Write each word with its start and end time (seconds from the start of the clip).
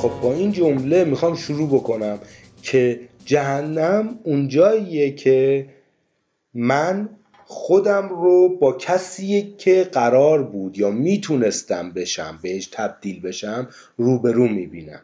خب 0.00 0.10
با 0.22 0.32
این 0.32 0.52
جمله 0.52 1.04
می‌خوام 1.04 1.36
شروع 1.36 1.68
بکنم 1.68 2.18
که 2.62 3.00
جهنم 3.24 4.18
اونجاییه 4.22 5.10
که 5.14 5.68
من 6.54 7.08
خودم 7.44 8.08
رو 8.08 8.58
با 8.58 8.72
کسی 8.72 9.54
که 9.58 9.88
قرار 9.92 10.42
بود 10.42 10.78
یا 10.78 10.90
می‌تونستم 10.90 11.90
بشم 11.90 12.38
بهش 12.42 12.66
تبدیل 12.66 13.20
بشم 13.20 13.68
روبرو 13.96 14.48
می‌بینم. 14.48 15.00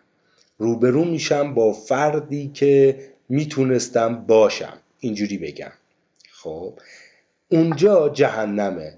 روبرو 0.58 1.04
میشم 1.04 1.54
با 1.54 1.72
فردی 1.72 2.50
که 2.54 2.98
می‌تونستم 3.28 4.14
باشم. 4.14 4.78
اینجوری 5.00 5.38
بگم. 5.38 5.72
خب 6.32 6.72
اونجا 7.48 8.08
جهنمه. 8.08 8.94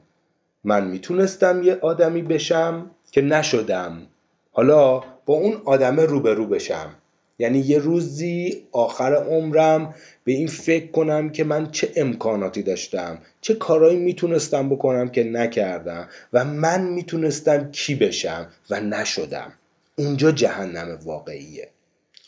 من 0.64 0.86
می‌تونستم 0.86 1.62
یه 1.62 1.78
آدمی 1.82 2.22
بشم 2.22 2.90
که 3.12 3.20
نشدم. 3.22 4.06
حالا 4.52 5.02
با 5.28 5.34
اون 5.34 5.62
آدمه 5.64 6.04
روبرو 6.04 6.46
بشم. 6.46 6.94
یعنی 7.38 7.58
یه 7.58 7.78
روزی 7.78 8.62
آخر 8.72 9.14
عمرم 9.14 9.94
به 10.24 10.32
این 10.32 10.46
فکر 10.46 10.86
کنم 10.86 11.30
که 11.30 11.44
من 11.44 11.70
چه 11.70 11.92
امکاناتی 11.96 12.62
داشتم 12.62 13.18
چه 13.40 13.54
کارهایی 13.54 13.98
می‌تونستم 13.98 14.68
بکنم 14.68 15.08
که 15.08 15.24
نکردم 15.24 16.08
و 16.32 16.44
من 16.44 16.84
می‌تونستم 16.84 17.70
کی 17.70 17.94
بشم 17.94 18.46
و 18.70 18.80
نشدم. 18.80 19.52
اونجا 19.96 20.32
جهنم 20.32 20.98
واقعیه. 21.04 21.68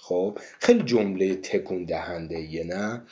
خب 0.00 0.38
خیلی 0.58 0.82
جمله 0.82 1.34
تکون 1.34 1.84
دهنده 1.84 2.36
ایه 2.36 2.64
نه؟ 2.64 3.02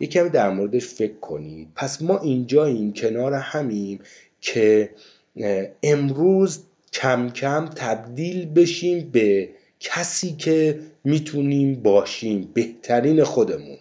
یه 0.00 0.08
کمی 0.08 0.30
در 0.30 0.50
موردش 0.50 0.86
فکر 0.86 1.18
کنید. 1.20 1.68
پس 1.74 2.02
ما 2.02 2.18
اینجاییم 2.18 2.92
کنار 2.92 3.34
همیم 3.34 4.00
که 4.40 4.90
امروز 5.82 6.62
کم 6.92 7.30
کم 7.30 7.66
تبدیل 7.66 8.46
بشیم 8.46 9.10
به 9.10 9.48
کسی 9.80 10.32
که 10.32 10.80
می‌تونیم 11.04 11.82
باشیم 11.82 12.50
بهترین 12.54 13.24
خودمون. 13.24 13.78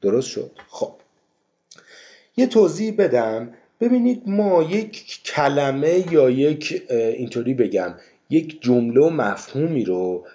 درست 0.00 0.28
شد؟ 0.28 0.50
خب. 0.68 0.92
یه 2.36 2.46
توضیح 2.46 2.94
بدم. 2.98 3.54
ببینید 3.80 4.22
ما 4.26 4.62
یک 4.62 5.22
کلمه 5.24 6.12
یا 6.12 6.30
یک 6.30 6.82
اینطوری 6.90 7.54
بگم 7.54 7.94
یک 8.30 8.62
جمله 8.62 9.00
و 9.00 9.10
مفهومی 9.10 9.84
رو 9.84 10.26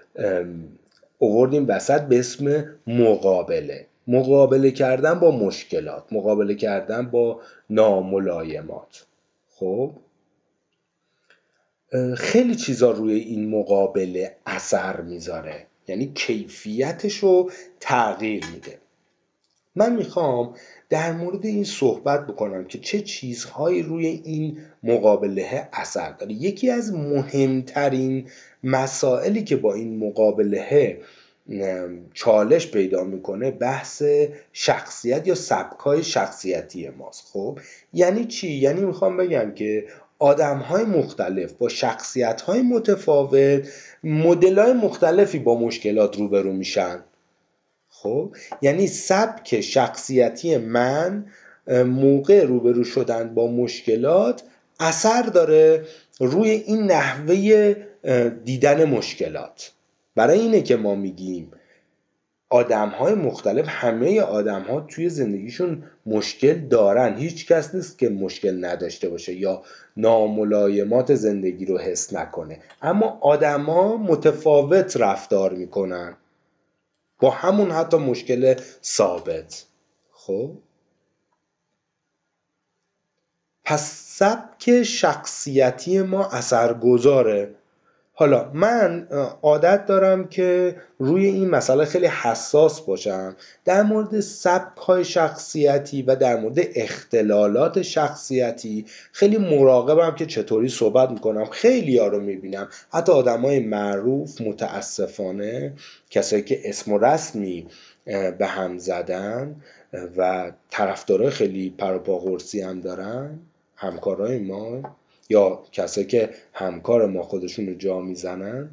اووردیم 1.18 1.66
وسط 1.68 2.02
به 2.02 2.20
اسم 2.20 2.66
مقابله. 2.88 3.86
مقابله 4.08 4.72
کردن 4.72 5.20
با 5.20 5.32
مشکلات 5.32 6.04
مقابله 6.12 6.56
کردن 6.56 7.10
با 7.12 7.42
ناملایمات. 7.70 9.06
خب؟ 9.56 9.92
خیلی 12.18 12.56
چیزا 12.56 12.92
روی 12.92 13.14
این 13.14 13.50
مقابله 13.50 14.36
اثر 14.46 15.02
می‌ذاره. 15.02 15.66
یعنی 15.88 16.12
کیفیتش 16.16 17.18
رو 17.18 17.52
تغییر 17.80 18.46
میده. 18.54 18.78
من 19.76 19.96
می‌خوام 19.96 20.56
در 20.90 21.12
مورد 21.12 21.46
این 21.46 21.64
صحبت 21.64 22.28
بکنم 22.28 22.66
که 22.66 22.80
چه 22.80 23.02
چیزهایی 23.02 23.84
روی 23.84 24.06
این 24.06 24.58
مقابله 24.84 25.70
اثر 25.74 26.12
داره. 26.12 26.34
یکی 26.34 26.70
از 26.70 26.94
مهمترین 26.94 28.30
مسائلی 28.64 29.44
که 29.44 29.56
با 29.56 29.74
این 29.74 30.08
مقابله 30.08 31.00
چالش 32.14 32.72
پیدا 32.72 33.04
می‌کنه 33.04 33.52
بحث 33.52 34.04
شخصیت 34.54 35.28
یا 35.28 35.36
سبکای 35.36 36.04
شخصیتی 36.04 36.90
ماست. 36.90 37.28
خب؟ 37.34 37.60
یعنی 37.94 38.26
چی؟ 38.26 38.52
یعنی 38.52 38.82
می‌خوام 38.82 39.18
بگم 39.18 39.52
که 39.52 39.86
آدم 40.24 40.58
های 40.58 40.84
مختلف 40.86 41.54
با 41.54 41.70
شخصیت 41.70 42.42
های 42.42 42.62
متفاوت 42.62 43.68
مدل 44.04 44.60
های 44.60 44.74
مختلفی 44.74 45.40
با 45.40 45.60
مشکلات 45.60 46.18
روبرو 46.18 46.54
میشن. 46.54 47.04
خب؟ 47.90 48.36
یعنی 48.62 48.88
سبک 48.88 49.62
شخصیتی 49.62 50.58
من 50.58 51.26
موقع 51.86 52.44
روبرو 52.44 52.84
شدن 52.84 53.34
با 53.34 53.48
مشکلات 53.48 54.44
اثر 54.80 55.22
داره 55.22 55.86
روی 56.20 56.50
این 56.50 56.84
نحوه 56.84 57.76
دیدن 58.44 58.86
مشکلات. 58.86 59.72
برای 60.16 60.40
اینه 60.40 60.62
که 60.62 60.76
ما 60.76 60.96
میگیم 60.96 61.52
آدم 62.54 62.90
های 62.90 63.14
مختلف 63.14 63.66
همه 63.68 64.22
آدم 64.22 64.62
ها 64.62 64.82
توی 64.82 65.10
زندگیشون 65.10 65.84
مشکل 66.06 66.54
دارن. 66.54 67.18
هیچ 67.18 67.48
کس 67.48 67.76
نیست 67.76 68.00
که 68.00 68.10
مشکل 68.10 68.66
نداشته 68.66 69.10
باشه 69.10 69.34
یا 69.34 69.64
ناملایمات 69.98 71.16
زندگی 71.16 71.66
رو 71.66 71.78
حس 71.78 72.14
نکنه. 72.14 72.60
اما 72.82 73.18
آدما 73.22 73.98
متفاوت 73.98 74.98
رفتار 74.98 75.54
می‌کنن. 75.54 76.18
با 77.20 77.30
همون 77.30 77.72
حتی 77.72 77.98
مشکل 77.98 78.56
ثابت. 78.84 79.66
خب؟ 80.12 80.52
پس 83.66 83.92
سبک 84.18 84.84
شخصیتی 84.84 86.02
ما 86.02 86.26
اثرگذاره. 86.26 87.56
حالا 88.16 88.52
من 88.54 89.08
عادت 89.42 89.86
دارم 89.86 90.28
که 90.28 90.76
روی 91.00 91.26
این 91.26 91.50
مسئله 91.50 91.86
خیلی 91.86 92.08
حساس 92.08 92.82
باشم 92.82 93.36
در 93.66 93.84
مورد 93.84 94.20
سبک 94.20 94.78
های 94.78 95.06
شخصیتی 95.06 96.02
و 96.02 96.16
در 96.16 96.40
مورد 96.40 96.60
اختلالات 96.76 97.82
شخصیتی 97.82 98.86
خیلی 99.12 99.38
مراقبم 99.38 100.16
که 100.16 100.26
چطوری 100.26 100.70
صحبت 100.70 101.10
می‌کنم. 101.12 101.46
خیلی 101.46 101.98
ها 101.98 102.08
رو 102.08 102.20
می‌بینم. 102.20 102.68
حتی 102.94 103.12
آدم 103.12 103.42
های 103.42 103.60
معروف 103.60 104.42
متاسفانه 104.42 105.74
کسایی 106.10 106.42
که 106.42 106.70
اسم 106.70 106.94
و 106.94 106.98
رسمی 106.98 107.68
به 108.38 108.46
هم 108.48 108.78
زدن 108.78 109.56
و 110.18 110.52
طرفدارای 110.70 111.30
خیلی 111.30 111.76
پروپاقرصی 111.78 112.62
هم 112.62 112.82
دارن 112.82 113.40
همکارای 113.76 114.40
ما. 114.40 114.82
یا 115.30 115.64
کسایی 115.72 116.08
که 116.08 116.30
همکار 116.54 117.06
ما 117.08 117.24
خودشون 117.24 117.68
رو 117.68 117.74
جا 117.74 118.00
می‌زنن 118.00 118.70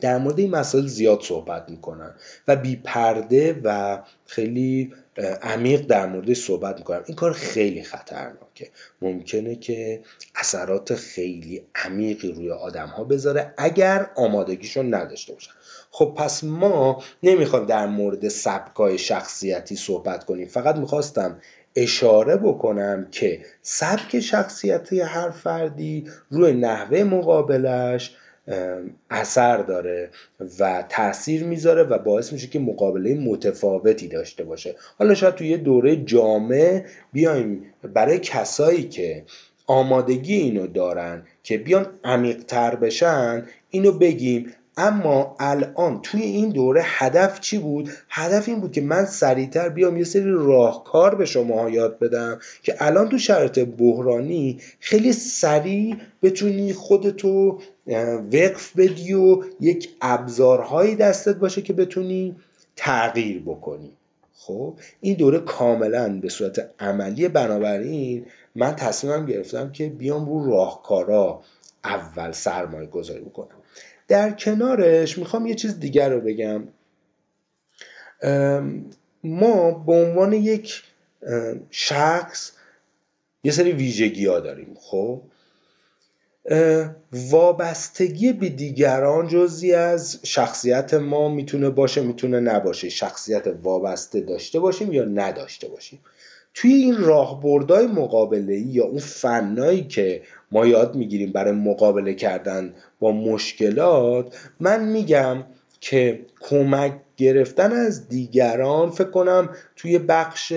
در 0.00 0.18
مورد 0.18 0.38
این 0.38 0.50
مسائل 0.50 0.86
زیاد 0.86 1.20
صحبت 1.22 1.70
می‌کنن 1.70 2.14
و 2.48 2.56
بی 2.56 2.76
پرده 2.76 3.60
و 3.64 3.98
خیلی 4.26 4.92
عمیق 5.42 5.80
در 5.80 6.06
موردش 6.06 6.44
صحبت 6.44 6.78
می‌کنن. 6.78 7.02
این 7.06 7.16
کار 7.16 7.32
خیلی 7.32 7.82
خطرناکه. 7.82 8.70
ممکنه 9.02 9.54
که 9.56 10.00
اثرات 10.34 10.94
خیلی 10.94 11.62
عمیقی 11.74 12.32
روی 12.32 12.50
آدم 12.50 12.86
ها 12.86 13.04
بذاره 13.04 13.54
اگر 13.56 14.10
آمادگیشون 14.16 14.94
نداشته 14.94 15.32
باشن. 15.32 15.52
خب 15.90 16.14
پس 16.16 16.44
ما 16.44 17.02
نمی‌خوایم 17.22 17.66
در 17.66 17.86
مورد 17.86 18.28
سبکای 18.28 18.98
شخصیتی 18.98 19.76
صحبت 19.76 20.24
کنیم. 20.24 20.48
فقط 20.48 20.76
می‌خواستم 20.76 21.40
اشاره 21.76 22.36
بکنم 22.36 23.06
که 23.10 23.40
سبک 23.62 24.20
شخصیتی 24.20 25.00
هر 25.00 25.30
فردی 25.30 26.04
روی 26.30 26.52
نحوه 26.52 27.02
مقابلش 27.02 28.16
اثر 29.10 29.56
داره 29.56 30.10
و 30.60 30.84
تاثیر 30.88 31.44
می‌ذاره 31.44 31.82
و 31.82 31.98
باعث 31.98 32.32
میشه 32.32 32.46
که 32.46 32.58
مقابله 32.58 33.14
متفاوتی 33.14 34.08
داشته 34.08 34.44
باشه. 34.44 34.74
حالا 34.98 35.14
شاید 35.14 35.34
توی 35.34 35.48
یه 35.48 35.56
دوره 35.56 35.96
جامع 35.96 36.84
بیایم 37.12 37.64
برای 37.94 38.18
کسایی 38.18 38.88
که 38.88 39.24
آمادگی 39.66 40.34
اینو 40.34 40.66
دارن 40.66 41.22
که 41.42 41.58
بیان 41.58 41.86
عمیقتر 42.04 42.74
بشن 42.74 43.46
اینو 43.70 43.92
بگیم 43.92 44.52
اما 44.76 45.36
الان 45.40 46.02
توی 46.02 46.22
این 46.22 46.50
دوره 46.50 46.82
هدف 46.84 47.40
چی 47.40 47.58
بود؟ 47.58 47.90
هدف 48.08 48.48
این 48.48 48.60
بود 48.60 48.72
که 48.72 48.80
من 48.80 49.04
سریعتر 49.04 49.68
بیام 49.68 49.96
یه 49.96 50.04
سری 50.04 50.30
راهکار 50.30 51.14
به 51.14 51.24
شما 51.24 51.70
یاد 51.70 51.98
بدم 51.98 52.38
که 52.62 52.74
الان 52.78 53.08
تو 53.08 53.18
شرایط 53.18 53.58
بحرانی 53.58 54.58
خیلی 54.80 55.12
سریع 55.12 55.96
بتونی 56.22 56.72
خودتو 56.72 57.58
وقف 58.32 58.76
بدی 58.76 59.14
و 59.14 59.42
یک 59.60 59.88
ابزارهایی 60.00 60.96
دستت 60.96 61.36
باشه 61.36 61.62
که 61.62 61.72
بتونی 61.72 62.36
تغییر 62.76 63.42
بکنی. 63.42 63.92
خب 64.34 64.74
این 65.00 65.14
دوره 65.14 65.38
کاملا 65.38 66.20
به 66.20 66.28
صورت 66.28 66.70
عملی 66.78 67.28
بنابراین 67.28 68.26
من 68.54 68.76
تصمیمم 68.76 69.26
گرفتم 69.26 69.72
که 69.72 69.88
بیام 69.88 70.26
رو 70.26 70.50
راهکارا 70.50 71.40
اول 71.84 72.32
سرمایه 72.32 72.86
گذاری 72.86 73.20
بکنم. 73.20 73.61
در 74.12 74.30
کنارش 74.30 75.18
می‌خوام 75.18 75.46
یه 75.46 75.54
چیز 75.54 75.80
دیگر 75.80 76.08
رو 76.08 76.20
بگم. 76.20 76.62
ما 79.24 79.70
به 79.70 79.92
عنوان 79.92 80.32
یک 80.32 80.82
شخص 81.70 82.52
یه 83.44 83.52
سری 83.52 83.72
ویژگی 83.72 84.26
ها 84.26 84.40
داریم 84.40 84.76
خب؟ 84.80 85.22
وابستگی 87.12 88.32
به 88.32 88.48
دیگران 88.48 89.28
جزی 89.28 89.72
از 89.72 90.20
شخصیت 90.22 90.94
ما 90.94 91.28
می‌تونه 91.28 91.70
باشه 91.70 92.00
می‌تونه 92.00 92.40
نباشه. 92.40 92.88
شخصیت 92.88 93.46
وابسته 93.62 94.20
داشته 94.20 94.60
باشیم 94.60 94.92
یا 94.92 95.04
نداشته 95.04 95.68
باشیم. 95.68 96.00
توی 96.54 96.72
این 96.72 96.96
راهبردهای 96.96 97.86
مقابله 97.86 98.58
یا 98.58 98.84
اون 98.84 98.98
فنایی 98.98 99.84
که 99.84 100.22
ما 100.52 100.66
یاد 100.66 100.94
می‌گیریم 100.94 101.32
برای 101.32 101.52
مقابله 101.52 102.14
کردن 102.14 102.74
با 103.00 103.12
مشکلات 103.12 104.50
من 104.60 104.84
میگم 104.84 105.44
که 105.80 106.20
کمک 106.40 106.92
گرفتن 107.16 107.72
از 107.72 108.08
دیگران 108.08 108.90
فکر 108.90 109.10
کنم 109.10 109.48
توی 109.76 109.98
بخش 109.98 110.52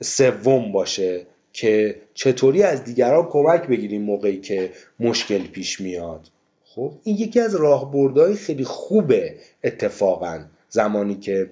سوم 0.00 0.72
باشه 0.72 1.26
که 1.52 1.96
چطوری 2.14 2.62
از 2.62 2.84
دیگران 2.84 3.26
کمک 3.26 3.66
بگیریم 3.66 4.02
موقعی 4.02 4.40
که 4.40 4.70
مشکل 5.00 5.46
پیش 5.46 5.80
میاد. 5.80 6.20
خب 6.64 6.92
این 7.04 7.16
یکی 7.16 7.40
از 7.40 7.54
راهبردهای 7.54 8.34
خیلی 8.34 8.64
خوبه 8.64 9.34
اتفاقا 9.64 10.44
زمانی 10.68 11.14
که 11.14 11.50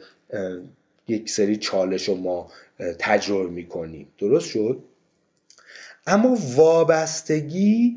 یک 1.08 1.30
سری 1.30 1.56
چالش 1.56 2.08
رو 2.08 2.14
ما 2.14 2.48
تجربه 2.98 3.50
می‌کنیم. 3.50 4.08
درست 4.18 4.46
شد؟ 4.46 4.78
اما 6.06 6.38
وابستگی 6.56 7.96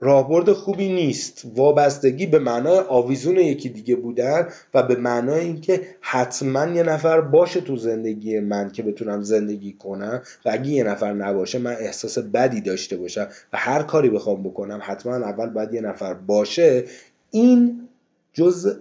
راهبرد 0.00 0.52
خوبی 0.52 0.92
نیست. 0.92 1.42
وابستگی 1.54 2.26
به 2.26 2.38
معنای 2.38 2.78
آویزون 2.78 3.36
یکی 3.36 3.68
دیگه 3.68 3.96
بودن 3.96 4.48
و 4.74 4.82
به 4.82 4.96
معنای 4.96 5.40
اینکه 5.40 5.86
حتما 6.00 6.66
یه 6.66 6.82
نفر 6.82 7.20
باشه 7.20 7.60
تو 7.60 7.76
زندگی 7.76 8.40
من 8.40 8.70
که 8.70 8.82
بتونم 8.82 9.22
زندگی 9.22 9.72
کنم 9.72 10.22
و 10.44 10.50
اگه 10.50 10.66
یه 10.66 10.84
نفر 10.84 11.12
نباشه 11.12 11.58
من 11.58 11.76
احساس 11.80 12.18
بدی 12.18 12.60
داشته 12.60 12.96
باشم 12.96 13.28
و 13.52 13.56
هر 13.56 13.82
کاری 13.82 14.10
بخوام 14.10 14.42
بکنم 14.42 14.80
حتما 14.82 15.14
اول 15.14 15.50
باید 15.50 15.74
یه 15.74 15.80
نفر 15.80 16.14
باشه. 16.14 16.84
این 17.30 17.88
جز 18.32 18.76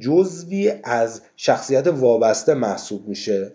جزوی 0.00 0.72
از 0.84 1.22
شخصیت 1.36 1.86
وابسته 1.86 2.54
محسوب 2.54 3.08
میشه. 3.08 3.52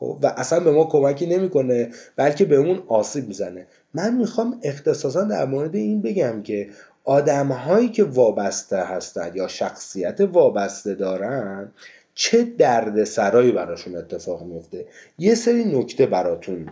خب 0.00 0.18
و 0.22 0.34
اصلا 0.36 0.60
به 0.60 0.70
ما 0.70 0.84
کمکی 0.84 1.26
نمی‌کنه 1.26 1.90
بلکه 2.16 2.44
بهمون 2.44 2.82
آسیب 2.88 3.28
می‌زنه. 3.28 3.66
من 3.94 4.14
می‌خوام 4.14 4.60
اختصاصا 4.62 5.24
در 5.24 5.44
مورد 5.44 5.74
این 5.74 6.02
بگم 6.02 6.42
که 6.42 6.68
آدم 7.04 7.48
هایی 7.48 7.88
که 7.88 8.04
وابسته 8.04 8.76
هستند 8.76 9.36
یا 9.36 9.48
شخصیت 9.48 10.20
وابسته 10.20 10.94
دارن 10.94 11.72
چه 12.14 12.44
دردسرایی 12.44 13.52
براشون 13.52 13.96
اتفاق 13.96 14.42
میفته 14.42 14.86
یه 15.18 15.34
سری 15.34 15.64
نکته 15.64 16.06
براتون 16.06 16.68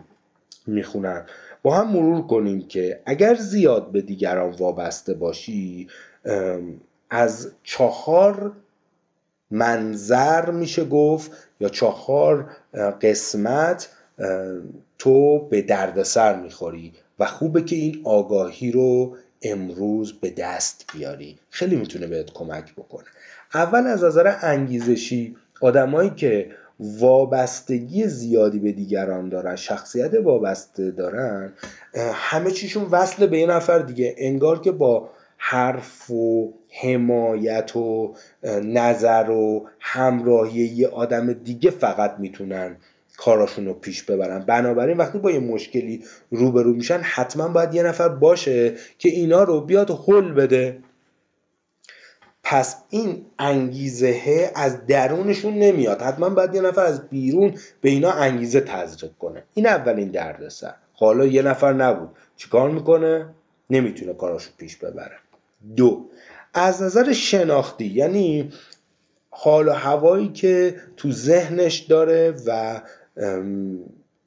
می‌خونم. 0.66 1.26
با 1.62 1.74
هم 1.74 1.92
مرور 1.92 2.26
کنیم 2.26 2.68
که 2.68 3.00
اگر 3.06 3.34
زیاد 3.34 3.92
به 3.92 4.00
دیگران 4.00 4.50
وابسته 4.50 5.14
باشی 5.14 5.88
از 7.10 7.52
چهار 7.62 8.52
منظر 9.50 10.50
میشه 10.50 10.84
گفت 10.84 11.30
یا 11.60 11.68
چهار 11.68 12.50
قسمت 13.02 13.88
تو 14.98 15.38
به 15.48 15.62
دردسر 15.62 16.40
می‌خوری 16.40 16.92
و 17.18 17.26
خوبه 17.26 17.62
که 17.62 17.76
این 17.76 18.00
آگاهی 18.04 18.72
رو 18.72 19.16
امروز 19.42 20.12
به 20.12 20.30
دست 20.30 20.84
بیاری. 20.94 21.38
خیلی 21.50 21.76
می‌تونه 21.76 22.06
بهت 22.06 22.32
کمک 22.32 22.74
بکنه. 22.74 23.04
اول 23.54 23.86
از 23.86 24.04
نظر 24.04 24.36
انگیزشی 24.40 25.36
آدمایی 25.60 26.10
که 26.10 26.50
وابستگی 26.80 28.06
زیادی 28.06 28.58
به 28.58 28.72
دیگران 28.72 29.28
دارن 29.28 29.56
شخصیت 29.56 30.14
وابسته 30.14 30.90
دارن 30.90 31.52
همه 32.12 32.50
چیشون 32.50 32.84
وصل 32.84 33.26
به 33.26 33.38
یه 33.38 33.46
نفر 33.46 33.78
دیگه. 33.78 34.14
انگار 34.18 34.60
که 34.60 34.72
با 34.72 35.10
حرف 35.48 36.10
و 36.10 36.52
حمایت 36.82 37.76
و 37.76 38.14
نظر 38.62 39.30
و 39.30 39.68
همراهی 39.80 40.60
یه 40.60 40.88
آدم 40.88 41.32
دیگه 41.32 41.70
فقط 41.70 42.14
می‌تونن 42.18 42.76
کاراشون 43.16 43.66
رو 43.66 43.74
پیش 43.74 44.02
ببرن. 44.02 44.38
بنابراین 44.38 44.96
وقتی 44.96 45.18
با 45.18 45.30
یه 45.30 45.38
مشکلی 45.38 46.04
روبرو 46.30 46.72
میشن 46.72 47.00
حتما 47.02 47.48
باید 47.48 47.74
یه 47.74 47.82
نفر 47.82 48.08
باشه 48.08 48.74
که 48.98 49.08
اینا 49.08 49.42
رو 49.42 49.60
بیاد 49.60 49.90
حل 49.90 50.32
بده. 50.32 50.78
پس 52.42 52.76
این 52.90 53.26
انگیزه 53.38 54.50
از 54.54 54.86
درونشون 54.86 55.54
نمیاد. 55.54 56.02
حتما 56.02 56.28
باید 56.28 56.54
یه 56.54 56.60
نفر 56.60 56.84
از 56.84 57.08
بیرون 57.08 57.54
به 57.80 57.88
اینا 57.90 58.10
انگیزه 58.10 58.60
تزریق 58.60 59.12
کنه. 59.18 59.42
این 59.54 59.66
اولین 59.66 60.10
دردسر. 60.10 60.74
حالا 60.92 61.26
یه 61.26 61.42
نفر 61.42 61.72
نبود. 61.72 62.08
چیکار 62.36 62.70
می‌کنه؟ 62.70 63.34
نمی‌تونه 63.70 64.14
کاراشو 64.14 64.50
پیش 64.58 64.76
ببره. 64.76 65.16
دو. 65.76 66.08
از 66.54 66.82
نظر 66.82 67.12
شناختی 67.12 67.86
یعنی 67.86 68.52
حال 69.30 69.68
و 69.68 69.72
هوایی 69.72 70.28
که 70.28 70.74
تو 70.96 71.12
ذهنش 71.12 71.78
داره 71.78 72.34
و 72.46 72.80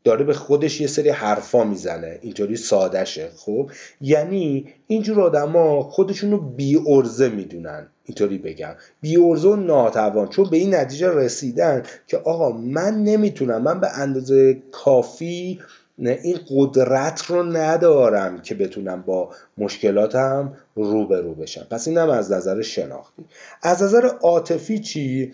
داره 0.04 0.26
به 0.26 0.34
خودش 0.34 0.82
یه 0.82 0.88
سری 0.88 1.10
حرفا 1.10 1.64
می‌زنه 1.64 2.20
اینطوری 2.22 2.58
سادشه 2.58 3.30
خب؟ 3.38 3.72
یعنی 4.02 4.74
اینجور 4.88 5.22
آدما 5.22 5.82
خودشون 5.82 6.32
رو 6.32 6.38
بی 6.38 6.80
ارزه 6.88 7.30
می‌دونن 7.30 7.88
اینطوری 8.04 8.38
بگم. 8.38 8.76
بی 9.02 9.18
ارزه 9.18 9.48
و 9.48 9.56
ناتوان 9.56 10.28
چون 10.28 10.50
به 10.50 10.58
این 10.58 10.76
نتیجه 10.76 11.10
رسیدن 11.10 11.84
که 12.08 12.18
آقا 12.18 12.52
من 12.52 13.04
نمی‌تونم 13.04 13.62
من 13.62 13.80
به 13.80 13.98
اندازه 13.98 14.62
کافی 14.72 15.60
این 16.08 16.40
قدرت 16.50 17.26
رو 17.26 17.44
ندارم 17.44 18.42
که 18.42 18.56
بتونم 18.56 19.02
با 19.02 19.30
مشکلاتم 19.58 20.54
روبرو 20.76 21.34
بشم. 21.34 21.68
پس 21.72 21.88
اینم 21.88 22.10
از 22.10 22.32
نظر 22.32 22.62
شناختی. 22.62 23.26
از 23.62 23.84
نظر 23.84 24.06
عاطفی 24.06 24.80
چی؟ 24.80 25.34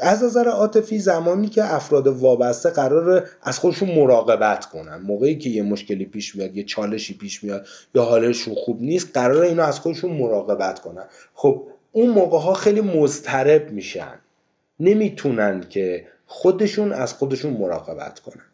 از 0.00 0.24
نظر 0.24 0.48
عاطفی 0.48 0.98
زمانی 0.98 1.48
که 1.48 1.74
افراد 1.74 2.06
وابسته 2.06 2.70
قرار 2.70 3.28
از 3.42 3.58
خودشون 3.58 3.90
مراقبت 3.90 4.66
کنن. 4.66 4.96
موقعی 4.96 5.38
که 5.38 5.50
یه 5.50 5.62
مشکلی 5.62 6.04
پیش 6.04 6.36
میاد 6.36 6.56
یه 6.56 6.64
چالشی 6.64 7.14
پیش 7.14 7.44
میاد 7.44 7.66
یا 7.94 8.02
حالشون 8.02 8.54
خوب 8.54 8.82
نیست 8.82 9.10
قرار 9.14 9.42
اینو 9.42 9.62
از 9.62 9.80
خودشون 9.80 10.10
مراقبت 10.10 10.78
کنن. 10.78 11.04
خب 11.34 11.62
اون 11.92 12.10
موقع 12.10 12.38
ها 12.38 12.54
خیلی 12.54 12.80
مضطرب 12.80 13.70
میشن. 13.70 14.18
نمی‌تونن 14.80 15.64
که 15.70 16.06
خودشون 16.26 16.92
از 16.92 17.14
خودشون 17.14 17.52
مراقبت 17.52 18.20
کنن. 18.20 18.44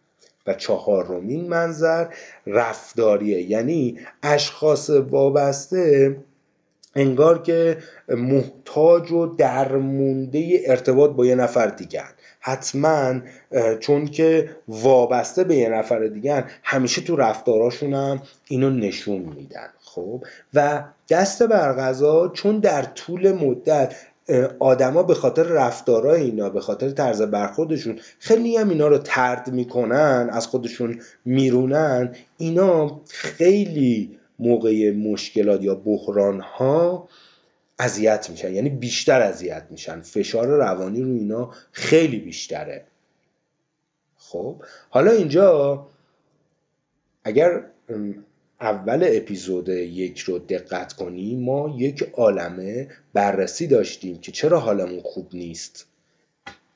و 0.47 0.55
چهارمین 0.55 1.49
منظر 1.49 2.07
رفتاریه. 2.47 3.50
یعنی 3.50 3.99
اشخاص 4.23 4.91
وابسته 4.91 6.17
انگار 6.95 7.43
که 7.43 7.79
محتاج 8.09 9.12
و 9.12 9.27
درمونده 9.27 10.61
ارتباط 10.67 11.11
با 11.11 11.27
یه 11.27 11.35
نفر 11.35 11.67
دیگر 11.67 12.09
حتما 12.41 13.21
چون 13.81 14.07
که 14.07 14.50
وابسته 14.69 15.45
به 15.45 15.57
یه 15.57 15.69
نفر 15.69 16.07
دیگر 16.07 16.50
همیشه 16.62 17.00
تو 17.00 17.17
رفتاراشون 17.17 17.95
هم 17.95 18.23
اینو 18.49 18.71
نشون 18.71 19.19
میدن. 19.19 19.69
خب؟ 19.81 20.25
و 20.55 20.85
دست 21.09 21.43
برغذا 21.43 22.29
چون 22.29 22.59
در 22.59 22.83
طول 22.83 23.33
مدت 23.33 23.95
آدما 24.59 25.03
به 25.03 25.15
خاطر 25.15 25.43
رفتارای 25.43 26.23
اینا 26.23 26.51
به 26.51 26.61
خاطر 26.61 26.91
طرز 26.91 27.23
برخوردشون 27.23 27.99
خیلی 28.19 28.57
هم 28.57 28.69
اینا 28.69 28.89
رو 28.89 28.99
ترد 28.99 29.53
می‌کنن 29.53 30.29
از 30.33 30.47
خودشون 30.47 31.01
میرونن. 31.25 32.15
اینا 32.37 33.01
خیلی 33.09 34.19
موقع 34.39 34.93
مشکلات 34.93 35.63
یا 35.63 35.75
بحران 35.75 36.41
ها 36.41 37.09
اذیت 37.79 38.31
میشن 38.31 38.55
یعنی 38.55 38.69
بیشتر 38.69 39.23
اذیت 39.23 39.67
میشن. 39.71 40.01
فشار 40.01 40.47
روانی 40.47 41.03
رو 41.03 41.15
اینا 41.15 41.51
خیلی 41.73 42.19
بیشتره. 42.19 42.85
خب 44.17 44.63
حالا 44.91 45.11
اینجا 45.11 45.87
اگر 47.25 47.63
اول 48.61 49.09
اپیزود 49.17 49.69
یک 49.69 50.19
رو 50.19 50.38
دقت 50.38 50.93
کنیم 50.93 51.40
ما 51.40 51.75
یک 51.79 52.02
عالمه 52.12 52.88
بررسی 53.12 53.67
داشتیم 53.67 54.19
که 54.19 54.33
چرا 54.33 54.61
حالمون 54.61 55.00
خوب 55.00 55.29
نیست. 55.33 55.87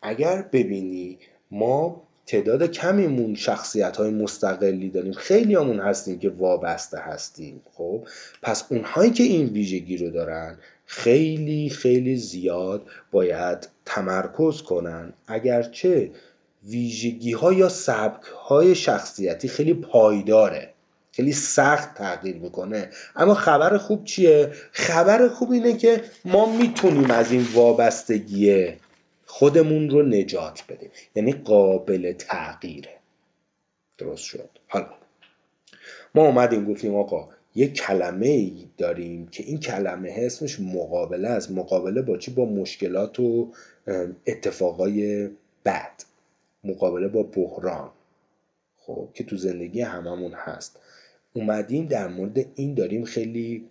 اگر 0.03 0.43
ببینی 0.43 1.19
ما 1.50 2.03
تعداد 2.26 2.71
کمیمون 2.71 3.35
شخصیت 3.35 3.97
های 3.97 4.11
مستقلی 4.11 4.91
داریم. 4.91 5.12
خیلی 5.12 5.55
همون 5.55 5.81
هستیم 5.81 6.19
که 6.19 6.29
وابسته 6.29 6.99
هستیم 6.99 7.62
خب؟ 7.73 8.07
پس 8.43 8.64
اونهایی 8.69 9.11
که 9.11 9.25
این 9.25 9.47
ویژگی 9.47 9.97
رو 9.97 10.11
دارن 10.11 10.59
خیلی 10.87 11.69
خیلی 11.69 12.17
زیاد 12.17 12.87
باید 13.12 13.69
تمرکز 13.85 14.62
کنن. 14.62 15.12
اگرچه 15.26 16.11
ویژگی 16.67 17.33
ها 17.33 17.53
یا 17.53 17.69
سبک 17.69 18.25
های 18.25 18.75
شخصیتی 18.75 19.49
خیلی 19.49 19.75
پایداره. 19.75 20.74
خیلی 21.16 21.33
سخت 21.33 21.94
تغییر 21.94 22.37
می‌کنه. 22.37 22.90
اما 23.16 23.35
خبر 23.35 23.78
خوب 23.78 24.04
چیه؟ 24.04 24.52
خبر 24.73 25.28
خوب 25.28 25.50
اینه 25.50 25.76
که 25.76 26.04
ما 26.25 26.56
می‌تونیم 26.56 27.11
از 27.11 27.33
این 27.33 27.47
وابستگی 27.54 28.73
خودمون 29.26 29.90
رو 29.90 30.02
نجات 30.02 30.64
بدیم. 30.68 30.90
یعنی 31.14 31.33
قابل 31.33 32.12
تغییره. 32.12 32.99
درست 33.99 34.25
شد. 34.25 34.49
حالا 34.68 34.88
ما 36.14 36.26
اومدیم 36.26 36.73
گفتیم 36.73 36.97
آقا 36.97 37.28
یه 37.54 37.68
کلمه 37.68 38.26
ای 38.26 38.68
داریم 38.78 39.26
که 39.26 39.42
این 39.42 39.61
کلمه 39.61 40.14
اسمش 40.16 40.61
مقابله 40.61 41.28
است. 41.28 41.50
مقابله 41.50 42.02
با 42.02 42.18
چی؟ 42.18 42.30
با 42.30 42.44
مشکلات 42.44 43.21
و 43.21 43.52
اتفاقای 44.26 45.28
بد. 45.64 45.92
مقابله 46.64 47.09
با 47.09 47.23
بحران. 47.23 47.90
خب 48.78 49.09
که 49.14 49.25
تو 49.25 49.37
زندگی 49.37 49.80
هممون 49.80 50.33
هست. 50.33 50.80
اومدیم 51.37 51.87
در 51.87 52.09
مورد 52.09 52.47
این 52.55 52.75
داریم 52.75 53.05
خیلی 53.05 53.64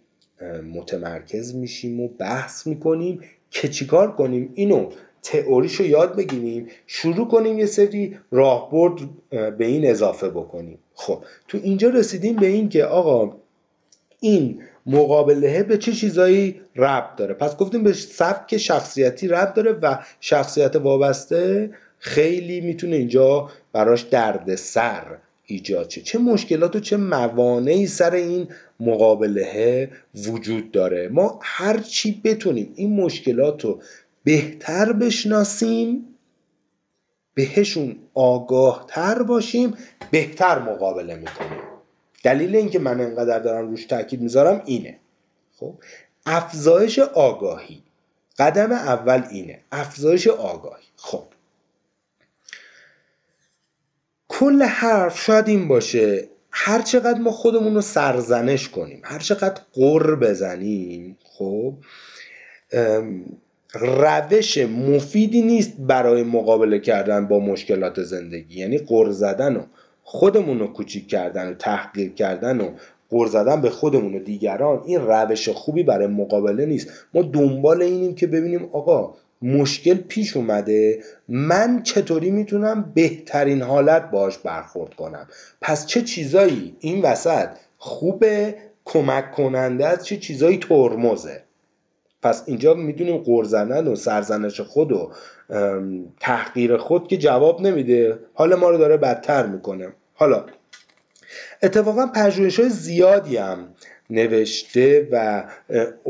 متمرکز 0.74 1.56
میشیم 1.56 2.00
و 2.00 2.08
بحث 2.08 2.68
می‌کنیم 2.68 3.22
که 3.52 3.68
چیکار 3.68 4.16
کنیم. 4.16 4.52
اینو 4.56 4.90
تئوریشو 5.24 5.84
یاد 5.84 6.16
بگیریم 6.16 6.68
شروع 6.88 7.28
کنیم 7.28 7.60
یه 7.60 7.66
سری 7.66 8.18
راهبرد 8.32 8.94
به 9.30 9.66
این 9.66 9.90
اضافه 9.90 10.30
بکنیم. 10.30 10.80
خب 10.94 11.24
تو 11.48 11.60
اینجا 11.64 11.90
رسیدیم 11.90 12.36
به 12.36 12.48
این 12.48 12.70
که 12.70 12.86
آقا 12.86 13.36
این 14.20 14.62
مقابله 14.86 15.64
به 15.64 15.78
چه 15.78 15.92
چیزایی 15.92 16.62
ربط 16.76 17.16
داره؟ 17.16 17.34
پس 17.34 17.58
گفتیم 17.58 17.84
به 17.84 17.94
سبک 17.94 18.58
شخصیتی 18.58 19.28
ربط 19.28 19.54
داره 19.54 19.72
و 19.72 19.98
شخصیت 20.20 20.76
وابسته 20.76 21.70
خیلی 22.00 22.62
می‌تونه 22.62 22.96
اینجا 22.96 23.50
براش 23.74 24.02
درد 24.02 24.56
سر 24.56 25.18
ایجاد 25.46 25.90
شه. 25.90 26.02
چه 26.02 26.20
مشکلات 26.20 26.76
و 26.76 26.80
چه 26.80 26.98
موانعی 26.98 27.88
سر 27.88 28.14
این 28.14 28.48
مقابله 28.80 29.90
وجود 30.16 30.72
داره؟ 30.72 31.08
ما 31.08 31.40
هر 31.44 31.80
چی 31.80 32.22
بتونیم 32.24 32.74
این 32.76 33.02
مشکلات 33.02 33.66
رو 33.66 33.82
بهتر 34.24 34.94
بشناسیم 34.94 36.06
بهشون 37.34 37.96
آگاه 38.14 38.86
تر 38.88 39.24
باشیم 39.24 39.78
بهتر 40.12 40.60
مقابله 40.60 41.16
می‌کنیم. 41.16 41.60
دلیل 42.24 42.56
اینکه 42.56 42.80
من 42.80 43.02
انقدر 43.02 43.40
دارم 43.40 43.70
روش 43.70 43.86
تاکید 43.86 44.22
می‌ذارم 44.22 44.62
اینه. 44.66 45.00
خب؟ 45.60 45.74
افزایش 46.26 47.00
آگاهی. 47.00 47.84
قدم 48.40 48.72
اول 48.72 49.24
اینه. 49.32 49.60
افزایش 49.72 50.28
آگاهی. 50.28 50.84
خب. 50.96 51.24
کل 54.40 54.64
حرف 54.64 55.20
شاید 55.20 55.48
این 55.48 55.68
باشه 55.68 56.28
هر 56.52 56.82
چقدر 56.82 57.20
ما 57.20 57.32
خودمون 57.32 57.76
رو 57.76 57.82
سرزنش 57.82 58.70
کنیم 58.70 59.02
هر 59.04 59.20
چقدر 59.20 59.62
قر 59.74 60.16
بزنیم 60.16 61.18
خب 61.24 61.74
روش 63.74 64.58
مفیدی 64.58 65.42
نیست 65.42 65.74
برای 65.80 66.24
مقابله 66.24 66.80
کردن 66.80 67.28
با 67.28 67.40
مشکلات 67.40 68.04
زندگی. 68.04 68.60
یعنی 68.60 68.78
قر 68.78 69.10
زدن 69.10 69.56
و 69.56 69.62
خودمون 70.04 70.60
رو 70.60 70.68
کوچیک 70.68 71.08
کردن 71.08 71.50
و 71.50 71.54
تحقیر 71.54 72.14
کردن 72.14 72.62
و 72.62 72.70
قر 73.10 73.28
زدن 73.28 73.62
به 73.62 73.70
خودمون 73.70 74.16
و 74.16 74.20
دیگران 74.20 74.84
این 74.86 75.02
روش 75.02 75.50
خوبی 75.50 75.84
برای 75.84 76.08
مقابله 76.08 76.66
نیست. 76.66 76.90
ما 77.14 77.22
دنبال 77.22 77.82
اینیم 77.82 78.16
که 78.16 78.28
ببینیم 78.28 78.70
آقا 78.72 79.14
مشکل 79.44 79.94
پیش 79.94 80.38
اومده 80.38 81.04
من 81.28 81.84
چطوری 81.84 82.32
می‌تونم 82.32 82.92
بهترین 82.96 83.62
حالت 83.62 84.12
باش 84.12 84.38
برخورد 84.38 84.94
کنم؟ 84.94 85.28
پس 85.62 85.86
چه 85.86 86.02
چیزایی؟ 86.02 86.76
این 86.80 87.02
وسط 87.02 87.50
خوبه 87.78 88.56
کمک 88.86 89.32
کننده 89.32 89.86
است 89.86 90.04
چه 90.04 90.18
چیزایی؟ 90.18 90.58
ترمزه. 90.58 91.44
پس 92.22 92.44
اینجا 92.46 92.74
می‌دونیم 92.74 93.18
قر 93.18 93.44
زدن 93.44 93.88
و 93.88 93.96
سرزنش 93.96 94.62
خود 94.62 94.92
و 94.92 95.12
تحقیر 96.20 96.78
خود 96.78 97.08
که 97.08 97.18
جواب 97.18 97.62
نمیده. 97.62 98.20
حال 98.34 98.56
ما 98.56 98.70
رو 98.70 98.78
داره 98.78 98.98
بدتر 98.98 99.46
می‌کنه. 99.46 99.94
حالا 100.14 100.46
اتفاقا 101.64 102.08
پژوهش 102.08 102.60
های 102.60 102.70
زیادی 102.70 103.38
هم 103.38 103.68
نوشته 104.10 105.08
و 105.12 105.44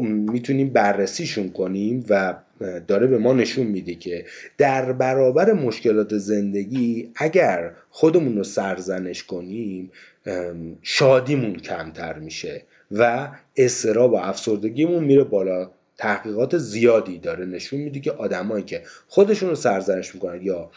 می‌تونیم 0.02 0.70
بررسیشون 0.70 1.50
کنیم 1.50 2.06
و 2.10 2.36
داره 2.88 3.08
به 3.08 3.18
ما 3.18 3.34
نشون 3.34 3.68
میده 3.68 3.96
که 3.96 4.26
در 4.58 4.92
برابر 4.92 5.54
مشکلات 5.54 6.18
زندگی 6.18 7.12
اگر 7.16 7.72
خودمون 7.90 8.38
رو 8.38 8.44
سرزنش 8.44 9.24
کنیم 9.24 9.92
شادیمون 10.82 11.56
کمتر 11.56 12.20
میشه 12.20 12.64
و 12.92 13.30
استراب 13.58 14.14
و 14.14 14.16
افسردگیمون 14.16 15.04
میره 15.04 15.24
بالا. 15.24 15.70
تحقیقات 15.98 16.58
زیادی 16.58 17.18
داره 17.18 17.46
نشون 17.46 17.80
میده 17.80 18.00
که 18.00 18.12
آدمایی 18.12 18.64
که 18.64 18.82
خودشون 19.08 19.50
رو 19.50 19.56
سرزنش 19.56 20.16
می‌کنن 20.16 20.42
یا 20.42 20.72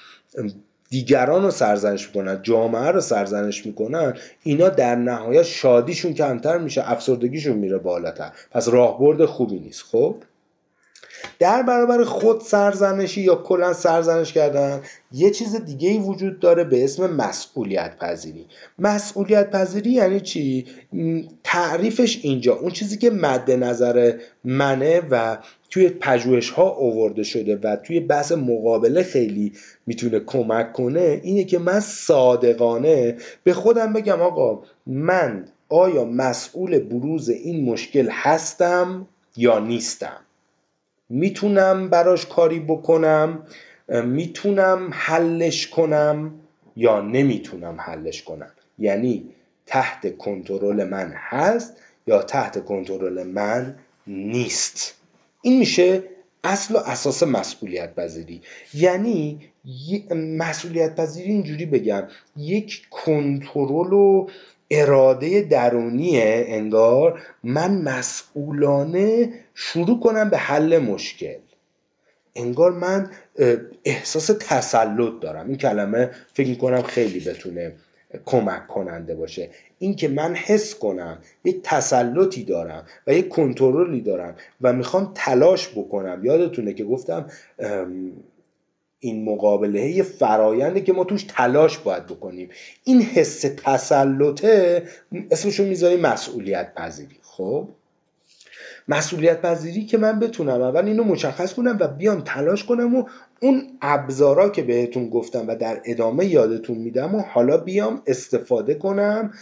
دیگران 0.90 1.42
رو 1.42 1.50
سرزنش 1.50 2.06
می‌کنن 2.06 2.42
جامعه 2.42 2.90
رو 2.90 3.00
سرزنش 3.00 3.66
می‌کنن 3.66 4.14
اینا 4.42 4.68
در 4.68 4.95
نهایت 4.95 5.42
شادیشون 5.42 6.14
کمتر 6.14 6.59
میشه 6.59 6.90
افسردگیشون 6.90 7.56
میره 7.56 7.78
بالاتر. 7.78 8.33
پس 8.50 8.68
راهبرد 8.68 9.25
خوبی 9.25 9.59
نیست 9.59 9.83
خب؟ 9.83 10.16
در 11.38 11.62
برابر 11.62 12.05
خود 12.05 12.40
سرزنشی 12.40 13.21
یا 13.21 13.35
کلا 13.35 13.73
سرزنش 13.73 14.33
کردن 14.33 14.81
یه 15.12 15.31
چیز 15.31 15.57
دیگه 15.57 15.88
ای 15.88 15.99
وجود 15.99 16.40
داره 16.40 16.64
به 16.64 16.85
اسم 16.85 17.11
مسئولیت 17.14 17.99
پذیری. 17.99 18.47
مسئولیت 18.78 19.50
پذیری 19.50 19.90
یعنی 19.90 20.21
چی؟ 20.21 20.66
تعریفش 21.45 22.21
اینجا. 22.23 22.55
اون 22.55 22.71
چیزی 22.71 22.97
که 22.99 23.11
مد 23.11 23.50
نظر 23.50 24.12
منه 24.45 25.02
و 25.11 25.38
توی 25.71 25.88
پژوهش 25.88 26.50
ها 26.50 26.71
آورده 26.71 27.23
شده 27.23 27.57
و 27.57 27.76
توی 27.76 28.00
بحث 28.00 28.33
مقابله 28.33 29.02
خیلی 29.02 29.52
می‌تونه 29.87 30.21
کمک 30.21 30.73
کنه 30.73 31.21
اینه 31.23 31.45
که 31.45 31.59
من 31.59 31.81
صادقانه 31.81 33.16
به 33.45 33.52
خودم 33.52 33.93
بگم 33.93 34.21
آقا 34.21 34.62
من 34.87 35.49
آیا 35.69 36.05
مسئول 36.05 36.78
بروز 36.78 37.28
این 37.28 37.64
مشکل 37.64 38.09
هستم 38.11 39.07
یا 39.37 39.59
نیستم؟ 39.59 40.25
می‌تونم 41.08 41.88
براش 41.88 42.26
کاری 42.26 42.60
بکنم 42.60 43.46
می‌تونم 43.88 44.90
حلش 44.92 45.68
کنم 45.68 46.34
یا 46.76 47.00
نمی‌تونم 47.00 47.80
حلش 47.80 48.22
کنم. 48.22 48.50
یعنی 48.78 49.28
تحت 49.66 50.16
کنترل 50.16 50.84
من 50.84 51.12
هست 51.14 51.76
یا 52.06 52.22
تحت 52.22 52.64
کنترل 52.64 53.22
من 53.22 53.78
نیست. 54.06 54.94
این 55.42 55.58
میشه 55.58 56.02
اصل 56.44 56.75
و 56.75 56.78
اساس 56.78 57.22
مسئولیت 57.22 57.94
پذیری 57.94 58.40
یعنی 58.75 59.40
مسئولیت 60.38 60.94
پذیری 60.94 61.32
اینجوری 61.32 61.66
بگم 61.66 62.02
یک 62.36 62.86
کنترل 62.90 63.92
و 63.92 64.28
اراده 64.70 65.42
درونیه 65.42 66.44
انگار 66.49 67.20
من 67.44 67.82
مسئولانه 67.82 69.30
شروع 69.54 70.00
کنم 70.00 70.30
به 70.30 70.37
حل 70.37 70.78
مشکل. 70.78 71.38
انگار 72.35 72.73
من 72.73 73.11
احساس 73.85 74.26
تسلط 74.26 75.20
دارم. 75.20 75.49
این 75.49 75.56
کلمه 75.56 76.11
فکر 76.32 76.54
کنم 76.54 76.82
خیلی 76.82 77.20
بتونه 77.20 77.73
کمک 78.25 78.66
کننده 78.66 79.14
باشه. 79.14 79.50
اینکه 79.78 80.08
من 80.08 80.35
حس 80.35 80.75
کنم 80.75 81.18
یک 81.44 81.61
تسلطی 81.62 82.44
دارم 82.44 82.87
و 83.06 83.14
یک 83.14 83.28
کنترلی 83.28 84.00
دارم 84.00 84.35
و 84.61 84.73
می‌خوام 84.73 85.12
تلاش 85.14 85.68
بکنم. 85.68 86.20
یادتونه 86.25 86.73
که 86.73 86.85
گفتم 86.85 87.26
این 89.00 89.25
مقابله 89.25 89.88
یه 89.88 90.03
فراینده 90.03 90.81
که 90.81 90.93
ما 90.93 91.05
توش 91.05 91.25
تلاش 91.29 91.79
باید 91.79 92.07
بکنیم. 92.07 92.49
این 92.85 93.03
حس 93.03 93.41
تسلطه 93.41 94.83
اسمشو 95.31 95.65
می‌ذاریم 95.65 96.00
مسئولیت 96.00 96.75
پذیری 96.75 97.17
خب؟ 97.23 97.69
مسئولیت 98.88 99.43
پذیری 99.43 99.85
که 99.85 99.99
من 99.99 100.19
بتونم 100.19 100.62
اول 100.62 100.85
اینو 100.85 101.05
مشخص 101.05 101.55
کنم 101.55 101.76
و 101.81 101.88
بیام 101.88 102.21
تلاش 102.21 102.65
کنم 102.65 102.97
و 102.97 103.09
اون 103.41 103.79
ابزارا 103.83 104.49
که 104.49 104.62
بهتون 104.62 105.11
گفتم 105.11 105.49
و 105.49 105.57
در 105.57 105.81
ادامه 105.85 106.26
یادتون 106.26 106.79
میدم 106.79 107.15
و 107.15 107.21
حالا 107.21 107.57
بیام 107.57 108.03
استفاده 108.07 108.75
کنم 108.75 109.33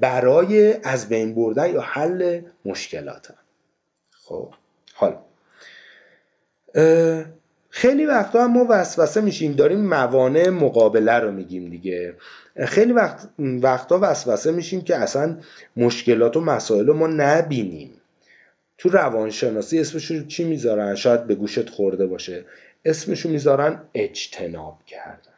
برای 0.00 0.74
از 0.82 1.08
بین 1.08 1.34
بردن 1.34 1.72
یا 1.72 1.80
حل 1.80 2.40
مشکلاتم. 2.64 3.34
خب؟ 4.10 4.54
حالا. 4.94 5.18
خیلی 7.74 8.06
وقتا 8.06 8.44
هم 8.44 8.52
ما 8.52 8.66
وسوسه 8.68 9.20
میشیم 9.20 9.52
داریم 9.52 9.80
موانع 9.80 10.48
مقابله 10.48 11.12
رو 11.12 11.32
میگیم 11.32 11.70
دیگه. 11.70 12.16
خیلی 12.66 12.92
وقت 12.92 13.28
وقتا 13.38 13.98
وسوسه 14.02 14.52
میشیم 14.52 14.80
که 14.80 14.96
اصلا 14.96 15.38
مشکلات 15.76 16.36
و 16.36 16.40
مسائل 16.40 16.86
رو 16.86 16.94
ما 16.94 17.06
نبینیم. 17.06 17.90
تو 18.78 18.88
روانشناسی 18.88 19.80
اسمش 19.80 20.10
رو 20.10 20.26
چی 20.26 20.44
می‌ذارن؟ 20.44 20.94
شاید 20.94 21.26
به 21.26 21.34
گوشت 21.34 21.70
خورده 21.70 22.06
باشه. 22.06 22.44
اسمشو 22.84 23.28
می‌ذارن 23.28 23.82
اجتناب 23.94 24.78
کردن. 24.86 25.34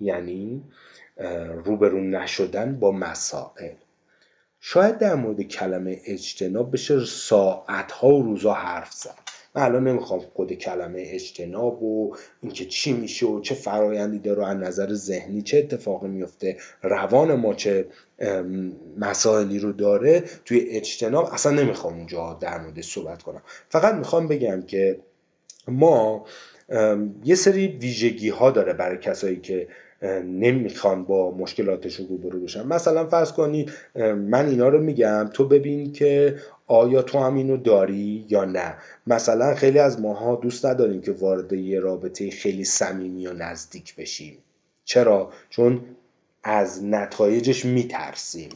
یعنی 0.00 0.62
روبرون 1.64 2.14
نشدن 2.14 2.76
با 2.80 2.92
مسائل. 2.92 3.74
شاید 4.60 4.98
در 4.98 5.14
مورد 5.14 5.42
کلمه 5.42 6.00
اجتناب 6.04 6.72
بشه 6.72 7.04
ساعتها 7.04 8.08
و 8.08 8.22
روزها 8.22 8.54
حرف 8.54 8.92
زد. 8.92 9.25
من 9.56 9.62
الان 9.62 9.88
نمی‌خوام 9.88 10.20
خود 10.20 10.52
کلمه 10.52 11.02
اجتناب 11.06 11.82
و 11.82 12.16
اینکه 12.42 12.64
چی 12.64 12.92
میشه 12.92 13.26
و 13.26 13.40
چه 13.40 13.54
فرایندی 13.54 14.18
داره 14.18 14.46
از 14.46 14.56
نظر 14.56 14.94
ذهنی 14.94 15.42
چه 15.42 15.58
اتفاقی 15.58 16.08
میفته 16.08 16.56
روان 16.82 17.34
ما 17.34 17.54
چه 17.54 17.86
مسائلی 18.98 19.58
رو 19.58 19.72
داره 19.72 20.24
توی 20.44 20.60
اجتناب 20.60 21.24
اصلا 21.32 21.52
نمی‌خوام 21.52 21.94
اونجا 21.94 22.38
در 22.40 22.60
مورد 22.60 22.80
صحبت 22.80 23.22
کنم. 23.22 23.42
فقط 23.68 23.94
می‌خوام 23.94 24.28
بگم 24.28 24.62
که 24.62 24.98
ما 25.68 26.24
یه 27.24 27.34
سری 27.34 27.66
ویژگی 27.68 28.28
ها 28.28 28.50
داره 28.50 28.72
برای 28.72 28.98
کسایی 28.98 29.36
که 29.36 29.68
نمی‌خوان 30.24 31.04
با 31.04 31.30
مشکلاتشون 31.30 32.08
روبرو 32.08 32.40
بشن. 32.40 32.66
مثلا 32.66 33.06
فرض 33.06 33.32
کنی 33.32 33.66
من 34.14 34.48
اینا 34.48 34.68
رو 34.68 34.80
میگم 34.80 35.30
تو 35.32 35.48
ببین 35.48 35.92
که 35.92 36.36
آیا 36.66 37.02
تو 37.02 37.18
هم 37.18 37.34
اینو 37.34 37.56
داری 37.56 38.26
یا 38.28 38.44
نه؟ 38.44 38.74
مثلا 39.06 39.54
خیلی 39.54 39.78
از 39.78 40.00
ماها 40.00 40.36
دوست 40.36 40.66
نداریم 40.66 41.00
که 41.00 41.12
وارد 41.12 41.52
یه 41.52 41.80
رابطه 41.80 42.30
خیلی 42.30 42.64
صمیمی 42.64 43.26
و 43.26 43.32
نزدیک 43.32 43.96
بشیم. 43.96 44.38
چرا؟ 44.84 45.32
چون 45.50 45.80
از 46.42 46.84
نتایجش 46.84 47.64
میترسیم. 47.64 48.50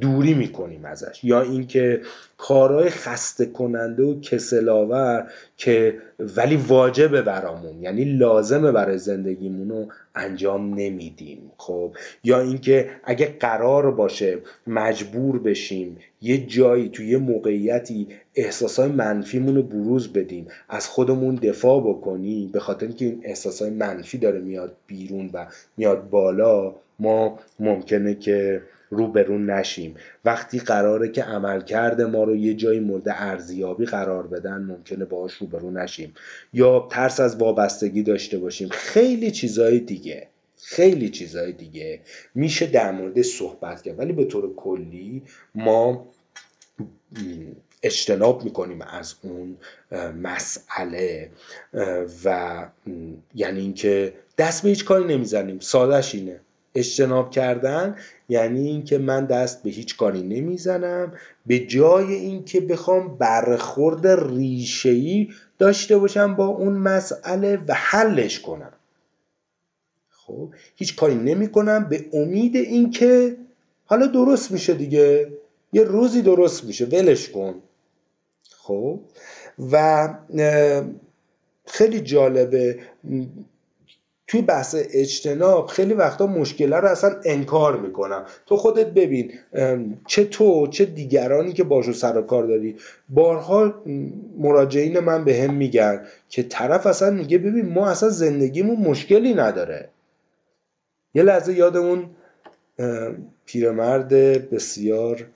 دوری 0.00 0.34
می‌کنیم 0.34 0.84
ازش. 0.84 1.24
یا 1.24 1.42
اینکه 1.42 2.00
کارهای 2.38 2.90
خسته 2.90 3.46
کننده 3.46 4.02
و 4.02 4.20
کسلاور 4.20 5.30
که 5.56 5.98
ولی 6.18 6.56
واجبه 6.56 7.22
برامون 7.22 7.82
یعنی 7.82 8.04
لازمه 8.04 8.72
برای 8.72 8.98
زندگیمون 8.98 9.68
رو 9.68 9.86
انجام 10.14 10.74
نمیدیم 10.74 11.52
خب؟ 11.56 11.96
یا 12.24 12.40
اینکه 12.40 12.90
اگه 13.04 13.36
قرار 13.40 13.90
باشه 13.90 14.38
مجبور 14.66 15.38
بشیم 15.38 15.96
یه 16.20 16.46
جایی 16.46 16.88
توی 16.88 17.08
یه 17.08 17.18
موقعیتی 17.18 18.08
احساسای 18.34 18.88
منفیمون 18.88 19.54
رو 19.54 19.62
بروز 19.62 20.12
بدیم 20.12 20.46
از 20.68 20.88
خودمون 20.88 21.34
دفاع 21.34 21.80
بکنیم 21.80 22.48
به 22.48 22.60
خاطر 22.60 22.86
اینکه 22.86 23.04
این 23.04 23.20
احساسای 23.24 23.70
منفی 23.70 24.18
داره 24.18 24.40
میاد 24.40 24.76
بیرون 24.86 25.30
و 25.32 25.46
میاد 25.76 26.10
بالا 26.10 26.74
ما 26.98 27.38
ممکنه 27.60 28.14
که 28.14 28.62
روبرون 28.90 29.50
نشیم. 29.50 29.94
وقتی 30.24 30.58
قراره 30.58 31.08
که 31.08 31.22
عملکرد 31.22 32.00
ما 32.00 32.24
رو 32.24 32.36
یه 32.36 32.54
جایی 32.54 32.80
مورد 32.80 33.04
ارزیابی 33.06 33.84
قرار 33.84 34.26
بدن 34.26 34.62
ممکنه 34.62 35.04
باهاش 35.04 35.34
روبرو 35.34 35.70
نشیم. 35.70 36.14
یا 36.52 36.88
ترس 36.90 37.20
از 37.20 37.36
وابستگی 37.36 38.02
داشته 38.02 38.38
باشیم. 38.38 38.68
خیلی 38.68 39.30
چیزهای 39.30 39.78
دیگه. 39.78 40.28
خیلی 40.62 41.08
چیزهای 41.08 41.52
دیگه. 41.52 42.00
میشه 42.34 42.66
در 42.66 42.92
مورد 42.92 43.22
صحبت 43.22 43.82
کرد. 43.82 43.98
ولی 43.98 44.12
به 44.12 44.24
طور 44.24 44.54
کلی 44.54 45.22
ما 45.54 46.08
اجتناب 47.82 48.44
می‌کنیم 48.44 48.82
از 48.82 49.14
اون 49.22 49.56
مسئله. 50.22 51.30
و 52.24 52.66
یعنی 53.34 53.60
اینکه 53.60 54.12
دست 54.38 54.62
به 54.62 54.68
هیچ 54.68 54.84
کاری 54.84 55.04
نمی‌زنیم. 55.04 55.58
سادش 55.58 56.14
اینه. 56.14 56.40
اجتناب 56.76 57.30
کردن 57.30 57.96
یعنی 58.28 58.68
اینکه 58.68 58.98
من 58.98 59.24
دست 59.24 59.62
به 59.62 59.70
هیچ 59.70 59.96
کاری 59.96 60.22
نمی‌زنم. 60.22 61.12
به 61.46 61.58
جای 61.58 62.14
اینکه 62.14 62.60
بخوام 62.60 63.18
برخورد 63.18 64.06
ریشه‌ای 64.06 65.28
داشته 65.58 65.98
باشم 65.98 66.34
با 66.34 66.46
اون 66.46 66.72
مسئله 66.72 67.56
و 67.68 67.74
حلش 67.74 68.40
کنم. 68.40 68.72
خب 70.10 70.48
هیچ 70.76 70.96
کاری 70.96 71.14
نمی 71.14 71.48
کنم 71.48 71.88
به 71.88 72.06
امید 72.12 72.56
اینکه 72.56 73.36
حالا 73.84 74.06
درست 74.06 74.52
میشه 74.52 74.74
دیگه. 74.74 75.32
یه 75.72 75.82
روزی 75.82 76.22
درست 76.22 76.64
میشه 76.64 76.84
ولش 76.84 77.28
کن. 77.28 77.54
خب 78.50 79.00
و 79.72 80.08
خیلی 81.66 82.00
جالبه. 82.00 82.78
توی 84.28 84.42
بحث 84.42 84.76
اجتناب 84.92 85.66
خیلی 85.66 85.94
وقتا 85.94 86.26
مشکل 86.26 86.72
رو 86.72 86.88
اصلا 86.88 87.20
انکار 87.24 87.80
می‌کنم. 87.80 88.24
تو 88.46 88.56
خودت 88.56 88.86
ببین 88.86 89.32
چه 90.06 90.24
تو 90.24 90.66
چه 90.66 90.84
دیگرانی 90.84 91.52
که 91.52 91.64
باشو 91.64 91.92
سر 91.92 92.18
و 92.18 92.22
کار 92.22 92.46
داری. 92.46 92.76
بارها 93.08 93.82
مراجعین 94.38 94.98
من 94.98 95.24
به 95.24 95.42
هم 95.42 95.54
میگن 95.54 96.06
که 96.28 96.42
طرف 96.42 96.86
اصلا 96.86 97.10
میگه 97.10 97.38
ببین 97.38 97.68
ما 97.68 97.88
اصلا 97.88 98.08
زندگیمون 98.08 98.76
مشکلی 98.76 99.34
نداره. 99.34 99.88
یه 101.14 101.22
لحظه 101.22 101.54
یادمون 101.54 102.10
پیرمرد 103.46 104.08
بسیار 104.50 105.26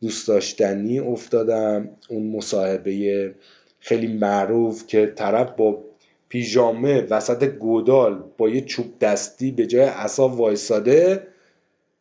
دوست 0.00 0.28
داشتنی 0.28 0.98
افتادم. 0.98 1.88
اون 2.08 2.26
مصاحبه 2.26 3.34
خیلی 3.80 4.18
معروف 4.18 4.86
که 4.86 5.12
طرف 5.16 5.50
با 5.50 5.84
پیژامه 6.28 7.06
وسط 7.10 7.44
گودال 7.44 8.22
با 8.38 8.48
یه 8.48 8.60
چوب 8.60 8.98
دستی 9.00 9.50
به 9.50 9.66
جای 9.66 9.84
عصا 9.84 10.28
وایساده 10.28 11.26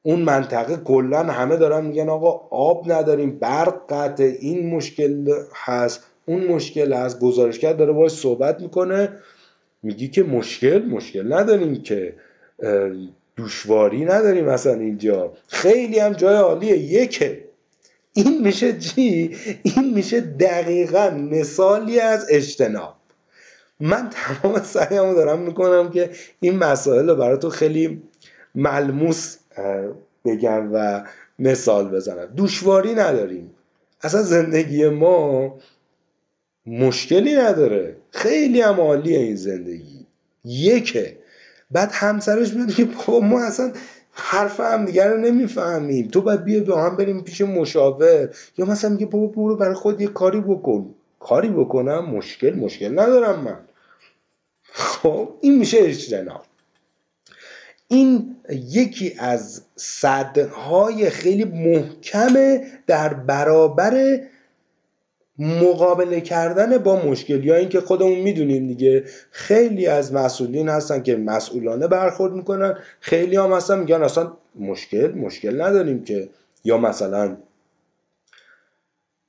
اون 0.03 0.19
منطقه 0.19 0.77
کلا 0.77 1.23
همه 1.23 1.57
دارن 1.57 1.85
میگن 1.85 2.09
آقا 2.09 2.47
آب 2.57 2.91
نداریم 2.91 3.39
برق 3.39 3.81
قطع 3.89 4.33
این 4.39 4.69
مشکل 4.75 5.33
هست 5.55 6.03
اون 6.25 6.47
مشکل 6.47 6.93
هست. 6.93 7.19
گزارشگر 7.19 7.73
داره 7.73 7.93
باش 7.93 8.11
صحبت 8.11 8.61
می‌کنه 8.61 9.09
میگی 9.83 10.07
که 10.07 10.23
مشکل؟ 10.23 10.85
مشکل 10.85 11.33
نداریم 11.33 11.81
که 11.81 12.13
دوشواری 13.35 14.05
نداریم 14.05 14.45
مثلا 14.45 14.73
اینجا. 14.73 15.33
خیلی 15.47 15.99
هم 15.99 16.13
جای 16.13 16.35
عالیه. 16.35 16.77
یکه. 16.77 17.43
این 18.13 18.41
میشه 18.41 18.77
چی؟ 18.79 19.35
این 19.63 19.93
میشه 19.93 20.21
دقیقا 20.21 21.09
مثالی 21.09 21.99
از 21.99 22.27
اجتناب. 22.29 22.96
من 23.79 24.09
تمام 24.09 24.63
سعیمو 24.63 25.13
دارم 25.13 25.39
می‌کنم 25.39 25.89
که 25.89 26.09
این 26.39 26.57
مسائل 26.57 27.09
رو 27.09 27.37
تو 27.37 27.49
خیلی 27.49 28.01
ملموس 28.55 29.37
بگم 30.25 30.69
و 30.73 31.07
مثال 31.39 31.89
بزنم. 31.89 32.25
دوشواری 32.25 32.93
نداریم. 32.95 33.51
اصلا 34.01 34.21
زندگی 34.21 34.89
ما 34.89 35.57
مشکلی 36.65 37.35
نداره. 37.35 37.95
خیلی 38.11 38.61
هم 38.61 38.81
عالیه 38.81 39.19
این 39.19 39.35
زندگی. 39.35 40.05
یکه. 40.45 41.17
بعد 41.71 41.89
همسرش 41.93 42.53
میاد 42.53 42.71
که 42.71 42.85
بابا 42.85 43.19
ما 43.19 43.45
اصلا 43.45 43.71
حرف 44.11 44.59
هم 44.59 44.85
دیگر 44.85 45.09
رو 45.09 45.17
نمی‌فهمیم. 45.17 46.07
تو 46.07 46.21
باید 46.21 46.43
بیا 46.43 46.63
با 46.63 46.81
هم 46.83 46.97
بریم 46.97 47.23
پیش 47.23 47.41
مشاور. 47.41 48.29
یا 48.57 48.65
مثلا 48.65 48.89
میگه 48.89 49.05
بابا 49.05 49.27
برو 49.27 49.55
برای 49.55 49.73
خود 49.73 50.01
یه 50.01 50.07
کاری 50.07 50.41
بکن. 50.41 50.95
کاری 51.19 51.49
بکنم 51.49 52.05
مشکل 52.05 52.55
مشکل 52.55 52.99
ندارم 52.99 53.39
من. 53.39 53.59
خب 54.63 55.29
این 55.41 55.57
میشه 55.57 55.77
اجتناب. 55.81 56.43
این 57.87 58.35
یکی 58.49 59.15
از 59.19 59.61
صدهای 59.75 61.09
خیلی 61.09 61.43
محکمه 61.43 62.67
در 62.87 63.13
برابر 63.13 64.19
مقابله 65.39 66.21
کردن 66.21 66.77
با 66.77 67.05
مشکل. 67.05 67.43
یا 67.43 67.55
اینکه 67.55 67.81
خودمون 67.81 68.19
می‌دونیم 68.19 68.67
دیگه 68.67 69.03
خیلی 69.31 69.87
از 69.87 70.13
مسئولین 70.13 70.69
هستن 70.69 71.03
که 71.03 71.17
مسئولانه 71.17 71.87
برخورد 71.87 72.33
می‌کنن. 72.33 72.77
خیلی 72.99 73.35
هم 73.35 73.53
هستن 73.53 73.79
میگن 73.79 74.03
اصلا 74.03 74.31
مشکل 74.59 75.11
مشکل 75.11 75.61
نداریم 75.61 76.03
که. 76.03 76.29
یا 76.63 76.77
مثلا 76.77 77.37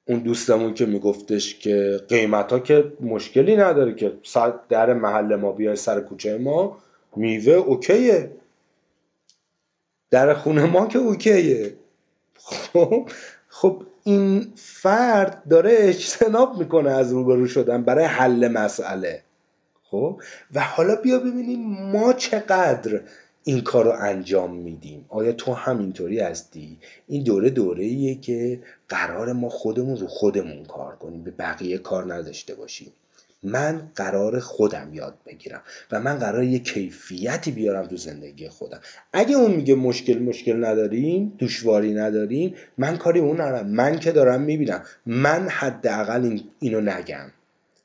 اون 0.08 0.18
دوستمون 0.18 0.74
که 0.74 0.86
میگفتش 0.86 1.58
که 1.58 2.00
قیمت 2.08 2.52
ها 2.52 2.58
که 2.58 2.92
مشکلی 3.00 3.56
نداره 3.56 3.94
که 3.94 4.12
در 4.68 4.92
محل 4.94 5.36
ما 5.36 5.52
بیای 5.52 5.76
سر 5.76 6.00
کوچه 6.00 6.38
ما 6.38 6.78
میوه 7.16 7.52
اوکیه. 7.52 8.30
در 10.10 10.34
خونه 10.34 10.64
ما 10.64 10.86
که 10.86 10.98
اوکیه. 10.98 11.74
خب 12.34 13.10
خب 13.48 13.82
این 14.04 14.52
فرد 14.56 15.42
داره 15.50 15.76
اجتناب 15.78 16.58
می‌کنه 16.58 16.90
از 16.90 17.12
روبرو 17.12 17.46
شدن 17.46 17.82
برای 17.82 18.04
حل 18.04 18.48
مسئله. 18.48 19.22
خب 19.90 20.20
و 20.54 20.60
حالا 20.60 20.96
بیا 20.96 21.18
ببینیم 21.18 21.60
ما 21.92 22.12
چقدر 22.12 23.00
این 23.48 23.60
کار 23.60 23.84
رو 23.84 23.92
انجام 24.00 24.54
میدیم. 24.54 25.04
آیا 25.08 25.32
تو 25.32 25.52
همینطوری 25.52 26.20
هستی؟ 26.20 26.78
این 27.06 27.22
دوره 27.22 27.50
دوره 27.50 27.84
ایه 27.84 28.14
که 28.14 28.60
قرار 28.88 29.32
ما 29.32 29.48
خودمون 29.48 29.96
رو 29.96 30.06
خودمون 30.06 30.64
کار 30.64 30.96
کنیم 30.96 31.22
به 31.22 31.30
بقیه 31.30 31.78
کار 31.78 32.14
نداشته 32.14 32.54
باشیم. 32.54 32.92
من 33.42 33.90
قرار 33.94 34.40
خودم 34.40 34.90
یاد 34.92 35.14
بگیرم 35.26 35.62
و 35.92 36.00
من 36.00 36.18
قرار 36.18 36.42
یه 36.42 36.58
کیفیتی 36.58 37.50
بیارم 37.50 37.86
تو 37.86 37.96
زندگی 37.96 38.48
خودم. 38.48 38.80
اگه 39.12 39.36
اون 39.36 39.50
میگه 39.50 39.74
مشکل 39.74 40.18
مشکل 40.18 40.64
نداریم 40.64 41.32
دشواری 41.38 41.94
نداریم 41.94 42.54
من 42.78 42.96
کاری 42.96 43.20
اون 43.20 43.40
ندارم. 43.40 43.66
من 43.66 43.98
که 43.98 44.12
دارم 44.12 44.40
می‌بینم. 44.40 44.82
من 45.06 45.48
حداقل 45.48 46.24
این 46.24 46.44
اینو 46.60 46.80
نگم. 46.80 47.30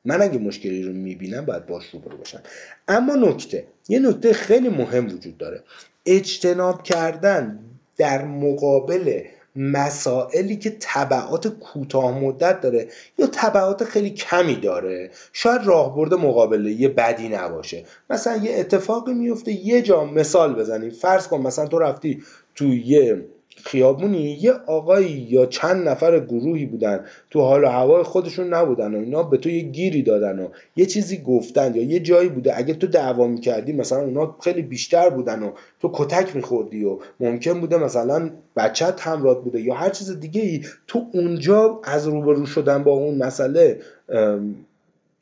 من 0.06 0.22
اگه 0.22 0.40
مشکلی 0.40 0.84
رو 0.84 0.94
می‌بینم 0.94 1.46
باید 1.46 1.66
باش 1.66 1.90
روبرو 1.90 2.18
باشم. 2.18 2.42
اما 2.88 3.16
نکته 3.16 3.66
یه 3.90 4.00
نکته 4.00 4.34
خیلی 4.34 4.70
مهم 4.70 5.06
وجود 5.06 5.38
داره. 5.38 5.64
اجتناب 6.06 6.84
کردن 6.84 7.60
در 7.98 8.26
مقابل 8.26 9.22
مسائلی 9.56 10.56
که 10.56 10.70
طبعات 10.80 11.48
کوتاه 11.48 12.20
مدت 12.20 12.62
داره 12.62 12.88
یا 13.18 13.28
طبعات 13.28 13.84
خیلی 13.84 14.10
کمی 14.10 14.56
داره 14.56 15.12
شاید 15.34 15.62
راهبرد 15.66 16.14
مقابله 16.14 16.72
یه 16.72 16.88
بدی 16.88 17.30
نباشه. 17.30 17.84
مثلا 18.10 18.38
یه 18.38 18.60
اتفاقی 18.60 19.14
میفته 19.14 19.52
یه 19.52 19.82
جا 19.82 20.06
مثال 20.06 20.56
بزنیم. 20.56 20.90
فرض 20.90 21.28
کن 21.28 21.42
مثلا 21.42 21.68
تو 21.68 21.80
رفتی 21.80 22.24
تو 22.56 22.66
یه 22.66 23.26
خیابونی؟ 23.56 24.38
یه 24.42 24.54
آقایی 24.68 25.28
یا 25.30 25.46
چند 25.46 25.90
نفر 25.90 26.20
گروهی 26.20 26.66
بودن. 26.66 27.06
تو 27.30 27.42
حال 27.42 27.64
و 27.64 27.68
هوای 27.68 28.04
خودشون 28.04 28.54
نبودن 28.54 28.96
و 28.96 29.00
اینا 29.00 29.24
به 29.24 29.38
تو 29.38 29.50
یه 29.50 29.62
گیری 29.62 30.04
دادن 30.04 30.40
و 30.40 30.48
یه 30.76 30.86
چیزی 30.86 31.18
گفتن 31.18 31.76
یا 31.76 31.84
یه 31.84 32.00
جایی 32.00 32.30
بوده. 32.30 32.58
اگه 32.58 32.74
تو 32.74 32.88
دعوا 32.88 33.28
می‌کردی 33.28 33.74
مثلا 33.74 34.00
اونا 34.00 34.36
خیلی 34.44 34.62
بیشتر 34.62 35.10
بودن 35.10 35.44
و 35.44 35.52
تو 35.82 35.90
کتک 35.94 36.36
میخوردی 36.36 36.86
و 36.86 37.00
ممکن 37.20 37.60
بوده 37.60 37.78
مثلا 37.78 38.30
بچت 38.56 39.02
همراه 39.02 39.44
بوده 39.44 39.62
یا 39.62 39.74
هر 39.74 39.90
چیز 39.90 40.20
دیگه 40.20 40.42
ای 40.42 40.62
تو 40.88 41.06
اونجا 41.14 41.82
از 41.84 42.08
روبرو 42.08 42.46
شدن 42.46 42.84
با 42.84 42.92
اون 42.92 43.18
مسئله 43.18 43.80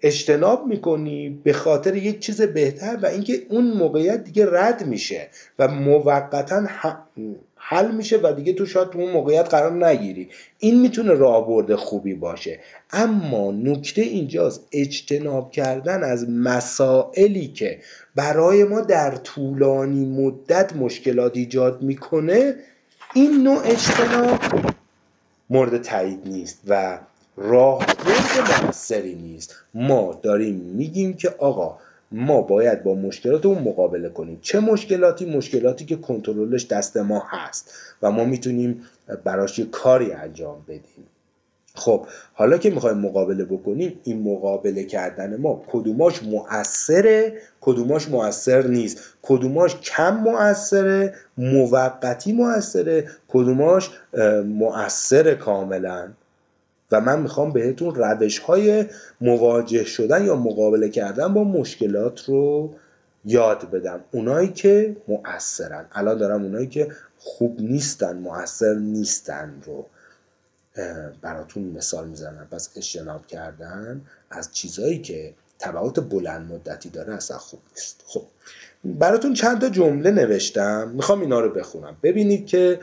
اجتناب 0.03 0.67
می‌کنی 0.67 1.39
به 1.43 1.53
خاطر 1.53 1.95
یک 1.95 2.19
چیز 2.19 2.41
بهتر 2.41 2.99
و 3.01 3.05
اینکه 3.05 3.33
اون 3.49 3.71
موقعیت 3.71 4.23
دیگه 4.23 4.47
رد 4.51 4.87
میشه 4.87 5.27
و 5.59 5.67
موقتا 5.67 6.67
حل 7.63 7.91
میشه 7.91 8.19
و 8.23 8.33
دیگه 8.33 8.53
تو 8.53 8.65
شاید 8.65 8.89
تو 8.89 8.99
اون 8.99 9.11
موقعیت 9.11 9.49
قرار 9.49 9.85
نگیری. 9.85 10.29
این 10.59 10.81
می‌تونه 10.81 11.13
راهبرد 11.13 11.75
خوبی 11.75 12.13
باشه. 12.13 12.59
اما 12.91 13.51
نکته 13.51 14.01
اینجاست 14.01 14.67
اجتناب 14.71 15.51
کردن 15.51 16.03
از 16.03 16.29
مسائلی 16.29 17.47
که 17.47 17.79
برای 18.15 18.63
ما 18.63 18.81
در 18.81 19.15
طولانی 19.15 20.05
مدت 20.05 20.75
مشکلات 20.75 21.37
ایجاد 21.37 21.81
می‌کنه 21.81 22.55
این 23.13 23.43
نوع 23.43 23.61
اجتناب 23.65 24.39
مورد 25.49 25.81
تایید 25.81 26.19
نیست 26.25 26.59
و 26.67 26.99
راهبرد 27.37 28.65
موثری 28.65 29.15
نیست. 29.15 29.55
ما 29.73 30.19
داریم 30.23 30.55
میگیم 30.55 31.13
که 31.13 31.35
آقا 31.39 31.77
ما 32.11 32.41
باید 32.41 32.83
با 32.83 32.95
مشکلاتمون 32.95 33.57
مقابله 33.57 34.09
کنیم. 34.09 34.39
چه 34.41 34.59
مشکلاتی؟ 34.59 35.25
مشکلاتی 35.25 35.85
که 35.85 35.95
کنترلش 35.95 36.67
دست 36.67 36.97
ما 36.97 37.23
هست 37.27 37.73
و 38.01 38.11
ما 38.11 38.25
می‌تونیم 38.25 38.81
براش 39.23 39.59
یه 39.59 39.65
کاری 39.65 40.11
انجام 40.11 40.61
بدیم. 40.67 41.07
خب 41.75 42.05
حالا 42.33 42.57
که 42.57 42.69
می‌خوایم 42.69 42.97
مقابله 42.97 43.45
بکنیم 43.45 43.99
این 44.03 44.21
مقابله 44.21 44.83
کردن 44.83 45.37
ما 45.37 45.63
کدوماش 45.67 46.23
مؤثره 46.23 47.33
کدوماش 47.61 48.09
مؤثر 48.09 48.67
نیست. 48.67 48.99
کدوماش 49.21 49.75
کم 49.75 50.17
مؤثره 50.17 51.13
موقتی 51.37 52.33
مؤثره 52.33 53.07
کدوماش 53.27 53.89
مؤثر 54.45 55.33
کاملا. 55.33 56.07
و 56.91 57.01
من 57.01 57.21
می‌خوام 57.21 57.51
بهتون 57.53 57.95
روش 57.95 58.39
های 58.39 58.85
مواجه 59.21 59.83
شدن 59.83 60.25
یا 60.25 60.35
مقابله 60.35 60.89
کردن 60.89 61.33
با 61.33 61.43
مشکلات 61.43 62.25
رو 62.25 62.73
یاد 63.25 63.69
بدم. 63.71 63.99
اونایی 64.11 64.47
که 64.47 64.95
مؤثرن. 65.07 65.85
الان 65.91 66.17
دارم 66.17 66.43
اونایی 66.43 66.67
که 66.67 66.91
خوب 67.17 67.61
نیستن 67.61 68.17
مؤثر 68.17 68.73
نیستن 68.73 69.61
رو 69.65 69.85
براتون 71.21 71.63
مثال 71.63 72.07
می‌زنم. 72.07 72.47
پس 72.51 72.69
اجتناب 72.75 73.27
کردن 73.27 74.01
از 74.31 74.53
چیزایی 74.53 74.99
که 74.99 75.33
تبعات 75.59 75.99
بلند 75.99 76.51
مدتی 76.51 76.89
داره 76.89 77.13
اصلا 77.13 77.37
خوب 77.37 77.59
نیست. 77.71 78.03
خب 78.05 78.23
براتون 78.83 79.33
چند 79.33 79.61
تا 79.61 79.69
جمله 79.69 80.11
نوشتم. 80.11 80.91
می‌خوام 80.95 81.21
اینا 81.21 81.39
رو 81.39 81.49
بخونم. 81.49 81.97
ببینید 82.03 82.45
که 82.45 82.79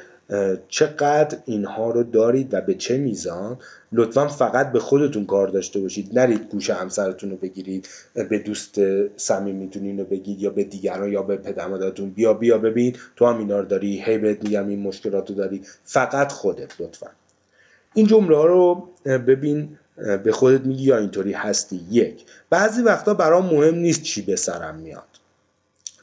چقدر 0.69 1.39
اینها 1.45 1.91
رو 1.91 2.03
دارید 2.03 2.55
و 2.55 2.61
به 2.61 2.75
چه 2.75 2.99
میزان 2.99 3.59
لطفا 3.93 4.29
فقط 4.29 4.73
به 4.73 4.79
خودتون 4.79 5.27
کار 5.27 5.49
داشته 5.49 5.81
باشید. 5.81 6.19
نرید 6.19 6.51
گوش 6.51 6.71
همسرتون 6.71 7.31
رو 7.31 7.37
بگیرید 7.37 7.89
به 8.15 8.39
دوست 8.39 8.79
صمیمیتون 9.17 9.99
رو 9.99 10.05
بگید 10.05 10.41
یا 10.41 10.51
به 10.51 10.65
دیگران 10.65 11.13
یا 11.13 11.23
به 11.23 11.37
پدرمادرتون 11.37 12.11
بیا 12.11 12.35
بیا 12.35 12.59
ببین. 12.59 12.97
تو 13.17 13.27
هم 13.27 13.39
اینا 13.39 13.61
رو 13.61 13.65
داری. 13.65 14.03
هی 14.05 14.19
بهت 14.19 14.45
میگم 14.45 14.69
این 14.69 14.83
مشکلات 14.83 15.31
رو 15.31 15.37
داری. 15.37 15.63
فقط 15.85 16.33
خودت 16.33 16.81
لطفا. 16.81 17.11
این 17.95 18.07
جمله 18.07 18.45
رو 18.47 18.89
ببین 19.05 19.79
به 20.25 20.33
خودت 20.33 20.61
میگی 20.61 20.85
یا 20.85 20.99
اینطوری 20.99 21.33
هستی. 21.33 21.81
یک. 21.91 22.25
بعضی 22.51 22.83
وقتا 22.83 23.15
برام 23.15 23.47
مهم 23.47 23.75
نیست 23.75 24.03
چی 24.03 24.23
به 24.23 24.37
سرم 24.37 24.75
میاد. 24.75 25.03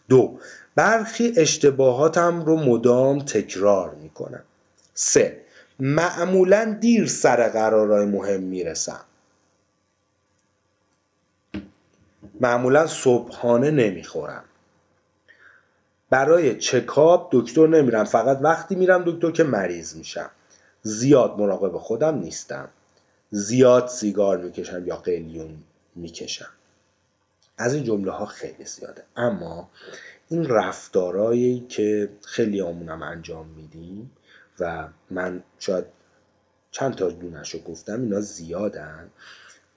دو. 0.10 0.40
برخی 0.76 1.34
اشتباهاتم 1.38 2.42
رو 2.42 2.56
مدام 2.58 3.20
تکرار 3.20 3.96
می‌کنم. 3.96 4.44
سه 4.94 5.42
معمولا 5.80 6.78
دیر 6.82 7.08
سر 7.08 7.50
قرارهای 7.50 8.06
مهم 8.06 8.42
می‌رسم. 8.42 9.02
معمولا 12.40 12.88
صبحانه 12.88 13.72
نمی‌خورم. 13.72 14.44
برای 16.10 16.56
چکاب 16.56 17.30
دکتر 17.32 17.68
نمیرم 17.68 18.04
فقط 18.04 18.40
وقتی 18.42 18.76
میرم 18.76 19.04
دکتر 19.06 19.32
که 19.32 19.44
مریض 19.44 19.96
میشم. 19.96 20.30
زیاد 20.82 21.40
مراقب 21.40 21.78
خودم 21.78 22.18
نیستم. 22.18 22.70
زیاد 23.32 23.88
سیگار 23.88 24.38
می‌کشم 24.38 24.88
یا 24.88 24.96
قلیون 24.96 25.58
می‌کشم. 25.96 26.50
از 27.58 27.74
این 27.74 27.84
جمله 27.84 28.12
ها 28.12 28.26
خیلی 28.26 28.66
زیاده. 28.66 29.04
اما 29.16 29.70
این 30.30 30.46
رفتارهایی 30.46 31.66
که 31.70 32.10
خیلی 32.26 32.62
آمونم 32.62 33.04
انجام 33.04 33.48
میدیم 33.48 34.12
و 34.60 34.88
من 35.10 35.44
شاید 35.60 35.86
چند 36.72 36.96
تا 36.96 37.10
دونش 37.10 37.54
رو 37.54 37.60
گفتم 37.60 38.02
اینا 38.02 38.20
زیادن. 38.20 39.10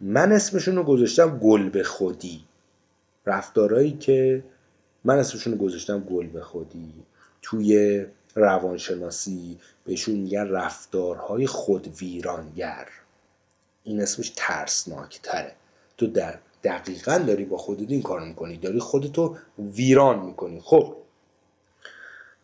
من 0.00 0.32
اسمشون 0.32 0.76
رو 0.76 0.82
گذاشتم 0.82 1.38
گل 1.38 1.68
به 1.68 1.82
خودی. 1.82 2.44
رفتارهایی 3.26 3.92
که 3.92 4.44
من 5.04 5.18
اسمشون 5.18 5.52
رو 5.52 5.58
گذاشتم 5.58 6.00
گل 6.00 6.26
به 6.26 6.40
خودی. 6.40 6.92
توی 7.42 8.06
روانشناسی 8.34 9.58
بهشون 9.84 10.14
میگن 10.14 10.48
رفتارهای 10.48 11.46
خود 11.46 11.88
ویرانگر 12.00 12.88
این 13.84 14.02
اسمش 14.02 14.32
ترسناک 14.36 15.20
تره 15.22 15.52
تو 15.96 16.06
در 16.06 16.38
دقیقا 16.64 17.18
داری 17.18 17.44
با 17.44 17.56
خودت 17.56 17.90
این 17.90 18.02
کار 18.02 18.20
می‌کنی. 18.20 18.56
داری 18.56 18.78
خودتو 18.78 19.36
ویران 19.58 20.26
می‌کنی. 20.26 20.60
خب 20.64 20.94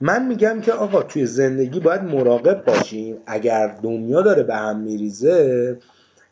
من 0.00 0.26
میگم 0.26 0.60
که 0.60 0.72
آقا 0.72 1.02
توی 1.02 1.26
زندگی 1.26 1.80
باید 1.80 2.02
مراقب 2.02 2.64
باشیم 2.64 3.16
اگر 3.26 3.66
دنیا 3.82 4.22
داره 4.22 4.42
به 4.42 4.54
هم 4.54 4.80
میریزه 4.80 5.78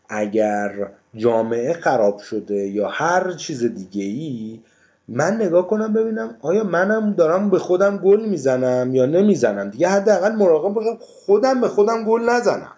اگر 0.08 0.88
جامعه 1.14 1.72
خراب 1.72 2.18
شده 2.18 2.54
یا 2.54 2.88
هر 2.88 3.32
چیز 3.32 3.64
دیگه 3.64 4.04
ای 4.04 4.60
من 5.08 5.36
نگاه 5.36 5.66
کنم 5.68 5.92
ببینم 5.92 6.36
آیا 6.40 6.64
منم 6.64 7.12
دارم 7.12 7.50
به 7.50 7.58
خودم 7.58 7.98
گل 7.98 8.24
می‌زنم 8.24 8.94
یا 8.94 9.06
نمی‌زنم. 9.06 9.70
دیگه 9.70 9.88
حداقل 9.88 10.32
مراقب 10.32 10.74
باشم. 10.74 10.98
خودم 11.00 11.60
به 11.60 11.68
خودم 11.68 12.04
گل 12.04 12.22
نزنم. 12.22 12.72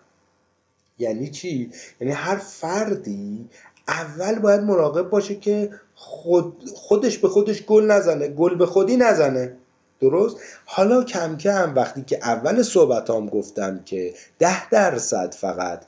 یعنی 0.98 1.30
چی؟ 1.30 1.70
یعنی 2.00 2.12
هر 2.12 2.36
فردی 2.36 3.48
اول 3.88 4.38
باید 4.38 4.60
مراقب 4.60 5.10
باشه 5.10 5.34
که 5.34 5.70
خود 5.94 6.70
خودش 6.74 7.18
به 7.18 7.28
خودش 7.28 7.62
گل 7.62 7.84
نزنه 7.84 8.28
گل 8.28 8.54
به 8.54 8.66
خودی 8.66 8.96
نزنه. 8.96 9.56
درست؟ 10.00 10.36
حالا 10.64 11.04
کم 11.04 11.36
کم 11.36 11.72
وقتی 11.76 12.02
که 12.02 12.18
اول 12.22 12.62
صحبتام 12.62 13.26
گفتم 13.26 13.80
که 13.84 14.14
ده 14.38 14.68
درصد 14.68 15.34
فقط 15.34 15.84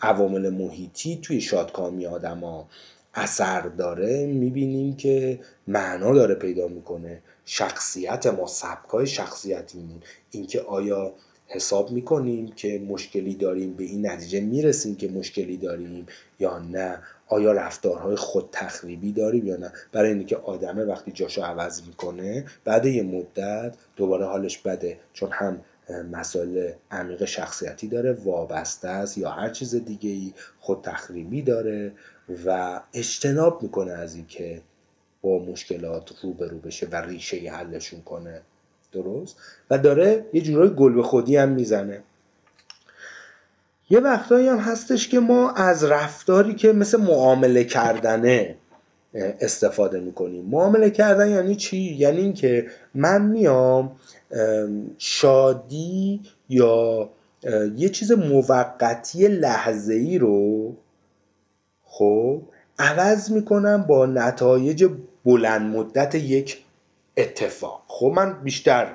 عوامل 0.00 0.50
محیطی 0.50 1.18
توی 1.22 1.40
شادکامی 1.40 2.06
آدما 2.06 2.68
اثر 3.14 3.60
داره 3.60 4.26
می‌بینیم 4.26 4.96
که 4.96 5.40
معنا 5.66 6.14
داره 6.14 6.34
پیدا 6.34 6.68
می‌کنه. 6.68 7.22
شخصیت 7.44 8.26
ما 8.26 8.46
سبکای 8.46 9.06
شخصیتیمون. 9.06 10.02
اینکه 10.30 10.60
آیا 10.60 11.12
حساب 11.48 11.90
می‌کنیم 11.90 12.46
که 12.46 12.78
مشکلی 12.88 13.34
داریم 13.34 13.74
به 13.74 13.84
این 13.84 14.06
نتیجه 14.06 14.40
می‌رسیم 14.40 14.96
که 14.96 15.08
مشکلی 15.08 15.56
داریم 15.56 16.06
یا 16.40 16.58
نه. 16.58 17.02
آیا 17.28 17.52
رفتارهای 17.52 18.16
خود 18.16 18.48
تخریبی 18.52 19.12
داریم 19.12 19.46
یا 19.46 19.56
نه؟ 19.56 19.72
برای 19.92 20.12
اینکه 20.12 20.36
آدمه 20.36 20.84
وقتی 20.84 21.12
جاشو 21.12 21.42
عوض 21.42 21.86
می‌کنه 21.86 22.44
بعد 22.64 22.86
یه 22.86 23.02
مدت 23.02 23.76
دوباره 23.96 24.26
حالش 24.26 24.58
بده. 24.58 24.98
چون 25.12 25.30
هم 25.32 25.60
مسائل 26.12 26.72
عمیق 26.90 27.24
شخصیتی 27.24 27.88
داره 27.88 28.12
وابسته 28.12 28.88
است 28.88 29.18
یا 29.18 29.30
هر 29.30 29.50
چیز 29.50 29.74
دیگه 29.74 30.10
ای 30.10 30.32
خود 30.60 30.82
تخریبی 30.82 31.42
داره 31.42 31.92
و 32.46 32.80
اجتناب 32.94 33.62
می‌کنه 33.62 33.92
از 33.92 34.14
اینکه 34.14 34.62
با 35.22 35.38
مشکلات 35.38 36.22
روبرو 36.22 36.58
بشه 36.58 36.86
و 36.86 36.96
ریشه 36.96 37.36
حلشون 37.36 38.02
کنه. 38.02 38.42
درست. 38.92 39.36
و 39.70 39.78
داره 39.78 40.24
یه 40.32 40.40
جورای 40.40 40.70
گل 40.74 40.92
به 40.92 41.02
خودی 41.02 41.36
هم 41.36 41.48
می‌زنه. 41.48 42.02
یه 43.90 44.00
وقتایی 44.00 44.48
هم 44.48 44.58
هستش 44.58 45.08
که 45.08 45.20
ما 45.20 45.50
از 45.50 45.84
رفتاری 45.84 46.54
که 46.54 46.72
مثل 46.72 47.00
معامله 47.00 47.64
کردنه 47.64 48.54
استفاده 49.14 50.00
می‌کنیم. 50.00 50.44
معامله 50.44 50.90
کردن 50.90 51.30
یعنی 51.30 51.56
چی؟ 51.56 51.76
یعنی 51.76 52.18
اینکه 52.18 52.66
من 52.94 53.22
میام 53.22 53.96
شادی 54.98 56.20
یا 56.48 57.10
یه 57.76 57.88
چیز 57.88 58.12
موقتی 58.12 59.28
لحظه 59.28 59.94
ای 59.94 60.18
رو 60.18 60.72
خب 61.84 62.42
عوض 62.78 63.30
می‌کنم 63.30 63.82
با 63.82 64.06
نتایج 64.06 64.86
بلند 65.24 65.76
مدت 65.76 66.14
یک 66.14 66.64
اتفاق. 67.18 67.82
خب 67.86 68.12
من 68.16 68.42
بیشتر 68.42 68.94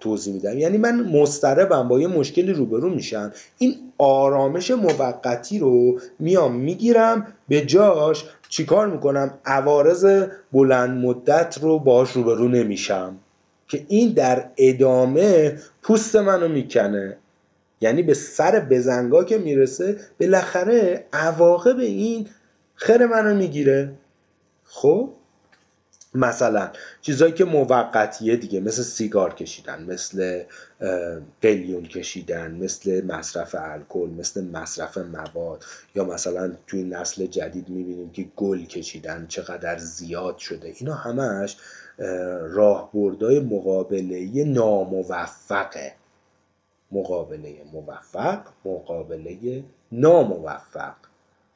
توضیح 0.00 0.34
میدم. 0.34 0.58
یعنی 0.58 0.78
من 0.78 1.00
مضطربم 1.00 1.88
با 1.88 2.00
یه 2.00 2.06
مشکلی 2.06 2.52
روبرو 2.52 2.90
میشم. 2.90 3.32
این 3.58 3.74
آرامش 3.98 4.70
موقتی 4.70 5.58
رو 5.58 6.00
میام 6.18 6.54
می‌گیرم 6.54 7.26
به 7.48 7.60
جاش 7.60 8.24
چیکار 8.48 8.86
می‌کنم؟ 8.86 9.38
عوارض 9.44 10.26
بلند 10.52 11.04
مدت 11.04 11.58
رو 11.62 11.78
باهاش 11.78 12.10
روبرو 12.10 12.48
نمیشم. 12.48 13.16
که 13.68 13.84
این 13.88 14.12
در 14.12 14.44
ادامه 14.56 15.58
پوست 15.82 16.16
منو 16.16 16.48
می‌کنه. 16.48 17.16
یعنی 17.80 18.02
به 18.02 18.14
سر 18.14 18.60
بزنگا 18.60 19.24
که 19.24 19.38
می‌رسه 19.38 19.96
بالاخره 20.20 21.04
عواقب 21.12 21.78
این 21.78 22.26
خیر 22.74 23.06
منو 23.06 23.34
می‌گیره. 23.34 23.92
خب؟ 24.64 25.10
مثلا 26.16 26.70
چیزهایی 27.00 27.34
که 27.34 27.44
موقتیه 27.44 28.36
دیگه 28.36 28.60
مثل 28.60 28.82
سیگار 28.82 29.34
کشیدن 29.34 29.82
مثل 29.82 30.42
قلیون 31.42 31.82
کشیدن 31.82 32.54
مثل 32.54 33.06
مصرف 33.06 33.54
الکل 33.58 34.10
مثل 34.18 34.44
مصرف 34.44 34.98
مواد 34.98 35.64
یا 35.94 36.04
مثلا 36.04 36.52
توی 36.66 36.82
نسل 36.82 37.26
جدید 37.26 37.68
می‌بینیم 37.68 38.10
که 38.10 38.26
گل 38.36 38.64
کشیدن 38.64 39.26
چقدر 39.28 39.78
زیاد 39.78 40.38
شده. 40.38 40.72
اینا 40.80 40.94
همش 40.94 41.56
راهبردهای 42.42 43.40
مقابله 43.40 44.44
ناموفقه. 44.44 45.92
مقابله 46.92 47.56
موفق 47.72 48.40
مقابله 48.64 49.64
ناموفق 49.92 50.94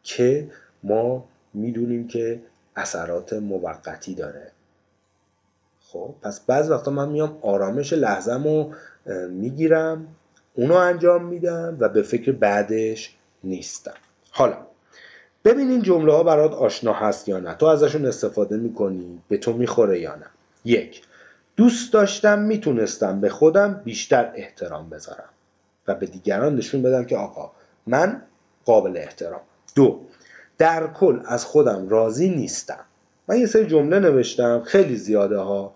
که 0.03 0.51
ما 0.83 1.29
می‌دونیم 1.55 2.09
که 2.09 2.43
اثرات 2.77 3.33
موقتی 3.33 4.15
داره. 4.15 4.53
خب 5.81 6.15
پس 6.23 6.41
بعض 6.41 6.71
وقتا 6.71 6.91
من 6.91 7.09
میام 7.09 7.39
آرامش 7.43 7.93
لحظم 7.93 8.45
رو 8.45 8.73
می‌گیرم 9.29 10.07
اونو 10.55 10.75
انجام 10.75 11.25
میدم 11.25 11.77
و 11.81 11.89
به 11.89 12.03
فکر 12.03 12.33
بعدش 12.33 13.17
نیستم. 13.45 13.95
حالا 14.31 14.57
ببین 15.45 15.71
این 15.71 15.83
جمله 15.83 16.13
ها 16.13 16.23
برات 16.23 16.53
آشنا 16.53 16.93
هست 16.93 17.29
یا 17.29 17.41
نه. 17.41 17.55
تو 17.55 17.67
ازشون 17.67 18.07
استفاده 18.07 18.57
می‌کنی 18.57 19.23
به 19.29 19.37
تو 19.37 19.53
می‌خوره 19.53 20.01
یا 20.01 20.15
نه. 20.15 20.27
یک 20.65 21.03
دوست 21.57 21.93
داشتم 21.93 22.39
می‌تونستم 22.39 23.21
به 23.21 23.29
خودم 23.29 23.81
بیشتر 23.85 24.33
احترام 24.35 24.91
بذارم 24.91 25.29
و 25.87 25.95
به 25.95 26.07
دیگران 26.07 26.57
نشون 26.57 26.83
بدم 26.83 27.05
که 27.05 27.17
آقا 27.17 27.51
من 27.87 28.23
قابل 28.65 28.97
احترام. 28.97 29.41
دو 29.75 30.01
در 30.61 30.87
کل 30.87 31.21
از 31.27 31.45
خودم 31.45 31.89
راضی 31.89 32.29
نیستم. 32.29 32.85
من 33.29 33.39
یه 33.39 33.47
سری 33.47 33.67
جمله 33.67 33.99
نوشتم 33.99 34.63
خیلی 34.63 34.97
زیاده 34.97 35.39
ها. 35.39 35.75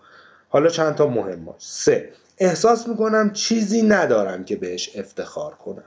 حالا 0.49 0.68
چند 0.68 0.94
تا 0.94 1.07
مهم 1.07 1.44
هاش. 1.44 1.55
سه 1.59 2.12
احساس 2.38 2.88
می‌کنم 2.88 3.33
چیزی 3.33 3.83
ندارم 3.83 4.44
که 4.44 4.57
بهش 4.57 4.97
افتخار 4.97 5.55
کنم. 5.55 5.85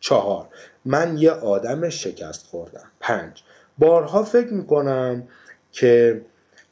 چهار 0.00 0.48
من 0.84 1.18
یه 1.18 1.30
آدم 1.30 1.88
شکست 1.88 2.46
خوردم. 2.46 2.90
پنج 3.00 3.42
بارها 3.78 4.22
فکر 4.22 4.52
می‌کنم 4.52 5.28
که 5.72 6.22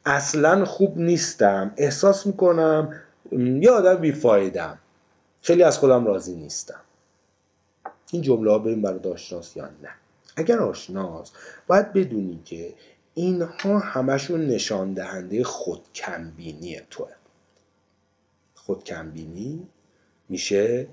اصلا 0.04 0.64
خوب 0.64 0.98
نیستم. 0.98 1.74
احساس 1.76 2.26
می‌کنم 2.26 2.94
یه 3.32 3.70
آدم 3.70 3.94
بیفایدم 3.94 4.78
خیلی 5.42 5.62
از 5.62 5.78
خودم 5.78 6.06
راضی 6.06 6.36
نیستم. 6.36 6.80
این 8.10 8.22
جمله 8.22 8.50
ها 8.50 8.58
بریم 8.58 8.82
برای 8.82 9.12
آشناس 9.12 9.56
یا 9.56 9.64
نه. 9.64 9.90
اگر 10.36 10.58
آشناست 10.58 11.32
باید 11.66 11.92
بدونی 11.92 12.40
که 12.44 12.74
اینها 13.14 13.78
همشون 13.78 14.46
نشان 14.46 14.94
دهنده 14.94 15.44
خودکمبینی 15.44 16.80
توه. 16.90 17.08
خودکمبینی 18.54 19.68
میشه 20.28 20.86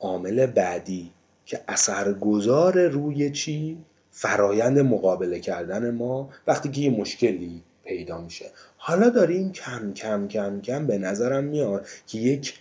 عامل 0.00 0.46
بعدی 0.46 1.12
که 1.46 1.60
اثرگذار 1.68 2.86
روی 2.86 3.30
چی؟ 3.30 3.78
فرایند 4.10 4.78
مقابله 4.78 5.40
کردن 5.40 5.90
ما 5.90 6.30
وقتی 6.46 6.70
که 6.70 6.80
یه 6.80 6.90
مشکلی 6.90 7.62
پیدا 7.84 8.20
میشه. 8.20 8.50
حالا 8.76 9.08
داریم 9.08 9.52
کم 9.52 9.92
کم 9.92 10.28
کم 10.28 10.60
کم 10.60 10.86
به 10.86 10.98
نظرم 10.98 11.44
میاد 11.44 11.86
که 12.06 12.18
یک 12.18 12.58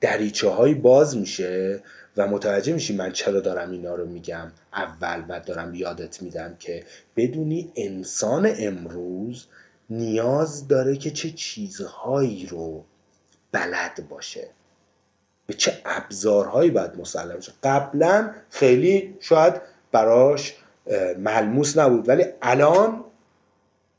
دریچه 0.00 0.48
های 0.48 0.74
باز 0.74 1.16
میشه 1.16 1.82
و 2.16 2.26
متوجه 2.26 2.72
میشی 2.72 2.96
من 2.96 3.12
چرا 3.12 3.40
دارم 3.40 3.70
اینا 3.70 3.94
رو 3.94 4.06
میگم. 4.06 4.52
اول 4.72 5.20
بعد 5.20 5.44
دارم 5.44 5.74
یادت 5.74 6.22
میدم 6.22 6.56
که 6.58 6.84
بدونی 7.16 7.72
انسان 7.76 8.54
امروز 8.58 9.46
نیاز 9.90 10.68
داره 10.68 10.96
که 10.96 11.10
چه 11.10 11.30
چیزهایی 11.30 12.46
رو 12.46 12.84
بلد 13.52 14.08
باشه. 14.08 14.48
به 15.46 15.54
چه 15.54 15.80
ابزارهایی 15.84 16.70
باید 16.70 16.96
مسلم 16.96 17.34
باشه. 17.34 17.52
قبلا 17.62 18.30
خیلی 18.50 19.16
شاید 19.20 19.54
براش 19.92 20.56
ملموس 21.18 21.78
نبود 21.78 22.08
ولی 22.08 22.24
الان 22.42 23.04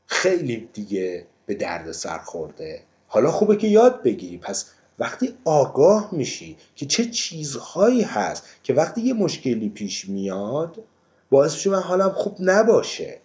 خیلی 0.06 0.68
دیگه 0.72 1.26
به 1.46 1.54
درد 1.54 1.92
سر 1.92 2.18
خورده. 2.18 2.82
حالا 3.08 3.30
خوبه 3.30 3.56
که 3.56 3.66
یاد 3.66 4.02
بگیری. 4.02 4.38
پس 4.38 4.72
وقتی 4.98 5.34
آگاه 5.44 6.08
میشی 6.12 6.56
که 6.76 6.86
چه 6.86 7.04
چیزهایی 7.04 8.02
هست 8.02 8.44
که 8.62 8.74
وقتی 8.74 9.00
یه 9.00 9.14
مشکلی 9.14 9.68
پیش 9.68 10.08
میاد 10.08 10.84
باعث 11.30 11.54
میشه 11.54 11.70
من 11.70 11.80
حالم 11.80 12.10
خوب 12.10 12.36
نباشه. 12.40 13.20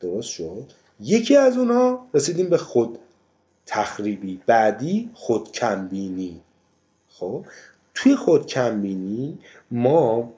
درست 0.00 0.28
شد؟ 0.28 0.72
یکی 1.00 1.36
از 1.36 1.56
اونها 1.56 2.06
رسیدیم 2.14 2.48
به 2.48 2.58
خود 2.58 2.98
تخریبی 3.66 4.40
بعدی 4.46 5.10
خود 5.14 5.52
کمبینی. 5.52 6.40
خب؟ 7.08 7.44
توی 7.94 8.16
خود 8.16 8.46
کمبینی 8.46 9.38
ما 9.70 10.32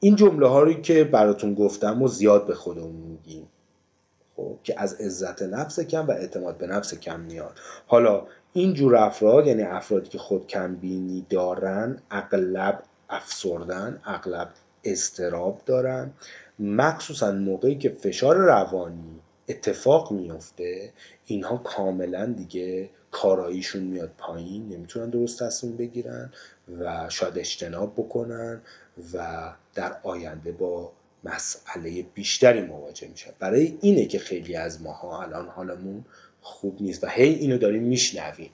این 0.00 0.16
جمله 0.16 0.48
ها 0.48 0.62
رو 0.62 0.72
که 0.72 1.04
براتون 1.04 1.54
گفتم 1.54 2.02
و 2.02 2.08
زیاد 2.08 2.46
به 2.46 2.54
خودمون 2.54 2.96
میگیم. 2.96 3.48
خب 4.36 4.56
که 4.62 4.80
از 4.80 4.94
عزت 4.94 5.42
نفس 5.42 5.80
کم 5.80 6.06
و 6.06 6.10
اعتماد 6.10 6.58
به 6.58 6.66
نفس 6.66 6.94
کم 6.94 7.20
میاد. 7.20 7.58
حالا 7.86 8.26
این 8.52 8.74
جور 8.74 8.96
افراد 8.96 9.46
یعنی 9.46 9.62
افرادی 9.62 10.08
که 10.08 10.18
خود 10.18 10.46
کمبینی 10.46 11.26
دارن 11.30 11.98
اغلب 12.10 12.82
افسردن 13.10 14.00
اغلب 14.04 14.48
استراب 14.84 15.60
دارن. 15.66 16.10
مخصوصا 16.58 17.32
موقعی 17.32 17.78
که 17.78 17.88
فشار 17.88 18.36
روانی 18.36 19.20
اتفاق 19.48 20.12
میفته 20.12 20.92
اینها 21.26 21.56
کاملا 21.56 22.26
دیگه 22.26 22.90
کاراییشون 23.10 23.82
میاد 23.82 24.10
پایین 24.18 24.68
نمی‌تونن 24.68 25.10
درست 25.10 25.42
تصمیم 25.42 25.76
بگیرن 25.76 26.32
و 26.80 27.08
شاید 27.08 27.38
اجتناب 27.38 27.92
بکنن 27.92 28.60
و 29.14 29.50
در 29.74 29.96
آینده 30.02 30.52
با 30.52 30.92
مسئله 31.24 32.02
بیشتری 32.14 32.60
مواجه 32.60 33.08
میشه. 33.08 33.32
برای 33.38 33.78
اینه 33.80 34.06
که 34.06 34.18
خیلی 34.18 34.56
از 34.56 34.82
ماها 34.82 35.22
الان 35.22 35.48
حالمون 35.48 36.04
خوب 36.40 36.76
نیست 36.80 37.04
و 37.04 37.06
هی 37.06 37.28
اینو 37.28 37.58
داریم 37.58 37.82
میشنویم. 37.82 38.50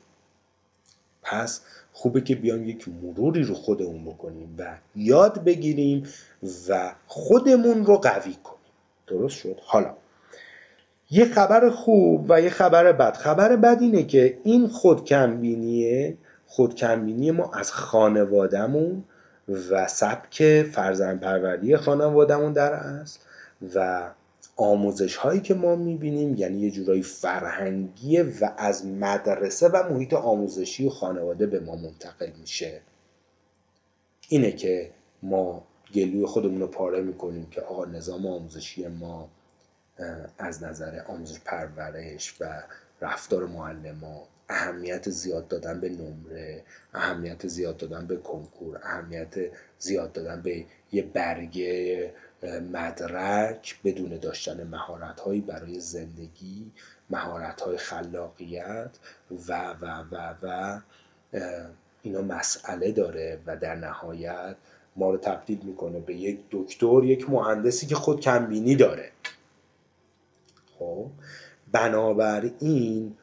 پس 1.22 1.60
خوبه 1.92 2.20
که 2.20 2.34
بیام 2.34 2.68
یک 2.68 2.88
مروری 2.88 3.42
رو 3.42 3.54
خودمون 3.54 4.04
بکنیم 4.04 4.54
و 4.58 4.76
یاد 4.96 5.44
بگیریم 5.44 6.08
و 6.68 6.94
خودمون 7.06 7.86
رو 7.86 7.96
قوی 7.96 8.34
کنیم. 8.44 8.60
درست 9.06 9.36
شد؟ 9.38 9.56
حالا 9.62 9.96
یه 11.10 11.24
خبر 11.24 11.70
خوب 11.70 12.26
و 12.28 12.40
یه 12.40 12.50
خبر 12.50 12.92
بد. 12.92 13.16
خبر 13.16 13.56
بد 13.56 13.78
اینه 13.80 14.02
که 14.02 14.38
این 14.44 14.68
خودکمبینیه 14.68 16.16
خودکمبینی 16.46 17.30
ما 17.30 17.50
از 17.54 17.72
خانوادهمون 17.72 19.04
و 19.70 19.88
سبک 19.88 20.62
فرزند 20.62 21.20
پروری 21.20 21.76
خانوادهمون 21.76 22.52
در 22.52 22.72
است 22.72 23.26
و 23.74 24.10
آموزش 24.56 25.16
هایی 25.16 25.40
که 25.40 25.54
ما 25.54 25.76
می‌بینیم 25.76 26.36
یعنی 26.36 26.60
یه 26.60 26.70
جورایی 26.70 27.02
فرهنگیه 27.02 28.22
و 28.22 28.48
از 28.56 28.86
مدرسه 28.86 29.68
و 29.68 29.92
محیط 29.92 30.12
آموزشی 30.12 30.86
و 30.86 30.90
خانواده 30.90 31.46
به 31.46 31.60
ما 31.60 31.76
منتقل 31.76 32.30
میشه. 32.40 32.80
اینه 34.28 34.52
که 34.52 34.90
ما 35.22 35.64
گلوی 35.94 36.26
خودمون 36.26 36.60
رو 36.60 36.66
پاره 36.66 37.00
می‌کنیم 37.00 37.46
که 37.50 37.60
آقا 37.60 37.84
نظام 37.84 38.26
آموزشی 38.26 38.86
ما 38.86 39.28
از 40.38 40.62
نظر 40.62 41.00
آموزش 41.06 41.40
پرورش 41.44 42.34
و 42.40 42.62
رفتار 43.00 43.46
معلم 43.46 44.04
اهمیت 44.50 45.10
زیاد 45.10 45.48
دادن 45.48 45.80
به 45.80 45.88
نمره 45.88 46.62
اهمیت 46.94 47.46
زیاد 47.46 47.76
دادن 47.76 48.06
به 48.06 48.16
کنکور 48.16 48.80
اهمیت 48.82 49.34
زیاد 49.78 50.12
دادن 50.12 50.42
به 50.42 50.64
یه 50.92 51.02
برگه 51.02 52.12
مدرک 52.72 53.80
بدون 53.84 54.16
داشتن 54.16 54.66
مهارت 54.66 55.20
برای 55.46 55.80
زندگی 55.80 56.70
مهارت 57.10 57.60
های 57.60 57.76
خلاقیت 57.76 58.90
و 59.48 59.74
و 59.80 60.04
و 60.10 60.34
و 60.42 60.80
اینا 62.02 62.22
مسئله 62.22 62.92
داره 62.92 63.38
و 63.46 63.56
در 63.56 63.74
نهایت 63.74 64.56
ما 64.96 65.10
رو 65.10 65.16
تبدیل 65.16 65.58
می‌کنه 65.62 66.00
به 66.00 66.14
یک 66.14 66.40
دکتر 66.50 67.00
یک 67.04 67.30
مهندسی 67.30 67.86
که 67.86 67.94
خود 67.94 68.20
کمبینی 68.20 68.76
داره. 68.76 69.10
خب 70.78 71.06
بنابراین 71.72 73.16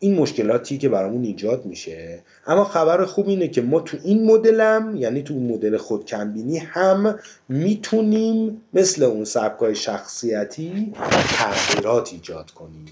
این 0.00 0.14
مشکلاتی 0.14 0.78
که 0.78 0.88
برامون 0.88 1.24
ایجاد 1.24 1.66
میشه. 1.66 2.22
اما 2.46 2.64
خبر 2.64 3.04
خوب 3.04 3.28
اینه 3.28 3.48
که 3.48 3.62
ما 3.62 3.80
تو 3.80 3.96
این 4.04 4.24
مدلم 4.30 4.96
یعنی 4.96 5.22
تو 5.22 5.34
مدل 5.34 5.76
خودکمبینی 5.76 6.58
هم 6.58 7.18
می‌تونیم 7.48 8.62
مثل 8.74 9.02
اون 9.02 9.24
سبکای 9.24 9.74
شخصیتی 9.74 10.92
تغییرات 11.38 12.12
ایجاد 12.12 12.50
کنیم. 12.50 12.86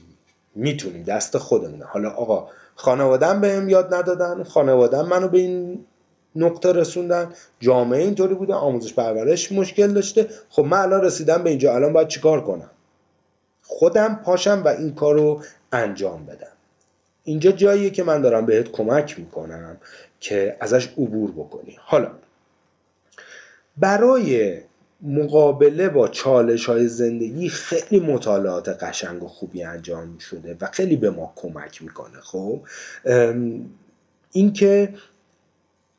می‌تونیم. 0.54 1.02
دست 1.02 1.38
خودمونه. 1.38 1.84
حالا 1.84 2.10
آقا 2.10 2.48
خانوادم 2.74 3.40
بهم 3.40 3.68
یاد 3.68 3.94
ندادن. 3.94 4.42
خانوادم 4.42 5.06
منو 5.06 5.28
به 5.28 5.38
این 5.38 5.84
نقطه 6.36 6.72
رسوندن. 6.72 7.32
جامعه 7.60 8.02
اینطوری 8.02 8.34
بوده. 8.34 8.54
آموزش 8.54 8.94
پرورش 8.94 9.52
مشکل 9.52 9.92
داشته. 9.92 10.28
خب 10.48 10.64
من 10.64 10.78
الان 10.78 11.00
رسیدم 11.00 11.42
به 11.42 11.50
اینجا. 11.50 11.74
الان 11.74 11.92
باید 11.92 12.08
چیکار 12.08 12.44
کنم؟ 12.44 12.70
خودم 13.62 14.20
پاشم 14.24 14.62
و 14.64 14.68
این 14.68 14.94
کار 14.94 15.14
رو 15.14 15.42
انجام 15.72 16.26
بدم. 16.26 16.55
اینجا 17.26 17.52
جاییه 17.52 17.90
که 17.90 18.02
من 18.02 18.22
دارم 18.22 18.46
بهت 18.46 18.70
کمک 18.70 19.18
می‌کنم 19.18 19.76
که 20.20 20.56
ازش 20.60 20.88
عبور 20.88 21.30
بکنی. 21.30 21.78
حالا 21.80 22.10
برای 23.76 24.60
مقابله 25.02 25.88
با 25.88 26.08
چالش 26.08 26.66
های 26.66 26.88
زندگی 26.88 27.48
خیلی 27.48 28.00
مطالعات 28.00 28.68
قشنگ 28.68 29.22
و 29.22 29.28
خوبی 29.28 29.62
انجام 29.62 30.18
شده 30.18 30.56
و 30.60 30.66
خیلی 30.72 30.96
به 30.96 31.10
ما 31.10 31.32
کمک 31.36 31.82
می‌کنه 31.82 32.20
خب؟ 32.20 32.60
اینکه 34.32 34.94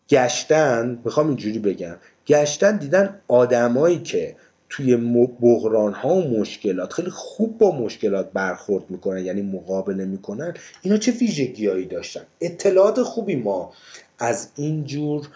گشتن 0.09 0.99
می‌خوام 1.05 1.27
اینجوری 1.27 1.59
بگم 1.59 1.95
گشتن 2.27 2.77
دیدن 2.77 3.21
آدمایی 3.27 3.99
که 3.99 4.35
توی 4.69 4.95
بحران 5.41 5.93
ها 5.93 6.15
و 6.15 6.39
مشکلات 6.39 6.93
خیلی 6.93 7.09
خوب 7.09 7.57
با 7.57 7.71
مشکلات 7.71 8.31
برخورد 8.33 8.89
می‌کنن 8.89 9.25
یعنی 9.25 9.41
مقابله 9.41 10.05
می‌کنن 10.05 10.53
اینا 10.81 10.97
چه 10.97 11.11
ویژگیهایی 11.11 11.85
داشتن؟ 11.85 12.21
اطلاعات 12.41 13.01
خوبی 13.01 13.35
ما 13.35 13.73
از 14.19 14.49
اینجور 14.55 15.27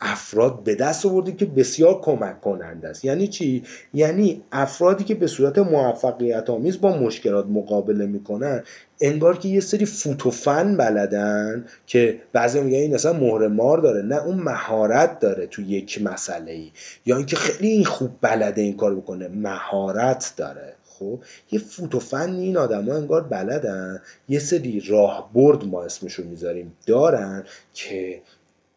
افراد 0.00 0.64
به 0.64 0.74
دست 0.74 1.06
آوردیم 1.06 1.36
که 1.36 1.46
بسیار 1.46 2.00
کمک 2.00 2.40
کننده 2.40 2.88
است. 2.88 3.04
یعنی 3.04 3.28
چی؟ 3.28 3.64
یعنی 3.94 4.42
افرادی 4.52 5.04
که 5.04 5.14
به 5.14 5.26
صورت 5.26 5.58
موفقیت 5.58 6.50
آمیز 6.50 6.80
با 6.80 6.96
مشکلات 6.98 7.46
مقابله 7.46 8.06
می‌کنن 8.06 8.62
انگار 9.00 9.38
که 9.38 9.48
یه 9.48 9.60
سری 9.60 9.86
فوتوفن 9.86 10.76
بلدن 10.76 11.64
که 11.86 12.20
بعضی 12.32 12.60
میگن 12.60 12.76
این 12.76 12.94
اصلا 12.94 13.12
مهر 13.12 13.48
مار 13.48 13.78
داره. 13.78 14.02
نه 14.02 14.16
اون 14.16 14.36
مهارت 14.36 15.18
داره 15.18 15.46
تو 15.46 15.62
یک 15.62 16.02
مسئله 16.02 16.52
ای 16.52 16.70
یا 17.06 17.16
اینکه 17.16 17.36
خیلی 17.36 17.84
خوب 17.84 18.10
بلده 18.20 18.62
این 18.62 18.76
کار 18.76 18.94
بکنه. 18.94 19.28
مهارت 19.28 20.34
داره. 20.36 20.74
خب 20.84 21.18
یه 21.52 21.58
فوتوفن 21.58 22.30
این 22.30 22.56
آدما 22.56 22.94
انگار 22.94 23.22
بلدن. 23.22 24.00
یه 24.28 24.38
سری 24.38 24.80
راهبرد 24.80 25.64
ما 25.64 25.84
اسمشو 25.84 26.24
می‌ذاریم. 26.24 26.72
دارن 26.86 27.44
که 27.74 28.22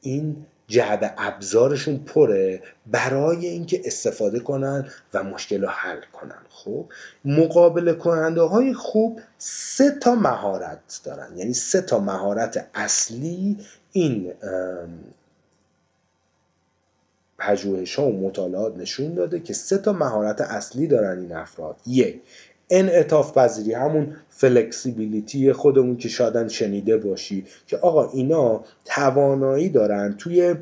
این 0.02 0.36
جعب 0.68 1.14
ابزارشون 1.18 1.98
پره 1.98 2.64
برای 2.88 3.46
اینکه 3.46 3.82
استفاده 3.86 4.40
کنن 4.40 4.90
و 5.14 5.24
مشکل 5.24 5.62
رو 5.62 5.68
حل 5.68 6.02
کنن. 6.14 6.42
خب 6.50 6.86
مقابله 7.26 7.94
کننده 7.94 8.42
های 8.42 8.74
خوب 8.74 9.22
سه 9.38 9.92
تا 9.92 10.16
مهارت 10.16 11.02
دارن. 11.04 11.38
یعنی 11.38 11.54
سه 11.54 11.82
تا 11.82 12.00
مهارت 12.00 12.68
اصلی 12.74 13.58
این 13.92 14.34
پژوهش 17.38 17.96
ها 17.96 18.06
و 18.06 18.28
مطالعات 18.28 18.78
نشون 18.78 19.14
داده 19.14 19.40
که 19.40 19.54
سه 19.54 19.78
تا 19.78 19.94
مهارت 19.94 20.42
اصلی 20.42 20.88
دارن 20.88 21.20
این 21.20 21.34
افراد. 21.34 21.76
یک 21.86 22.22
انعطاف 22.70 23.38
پذیری 23.38 23.74
همون 23.74 24.16
فلکسیبیلیتی 24.30 25.54
خودمون 25.54 25.98
که 25.98 26.10
شادن 26.10 26.48
شنیده 26.48 26.98
باشی 26.98 27.46
که 27.68 27.78
آقا 27.78 28.10
اینا 28.12 28.64
توانایی 28.86 29.70
دارن 29.70 30.16
توی 30.18 30.56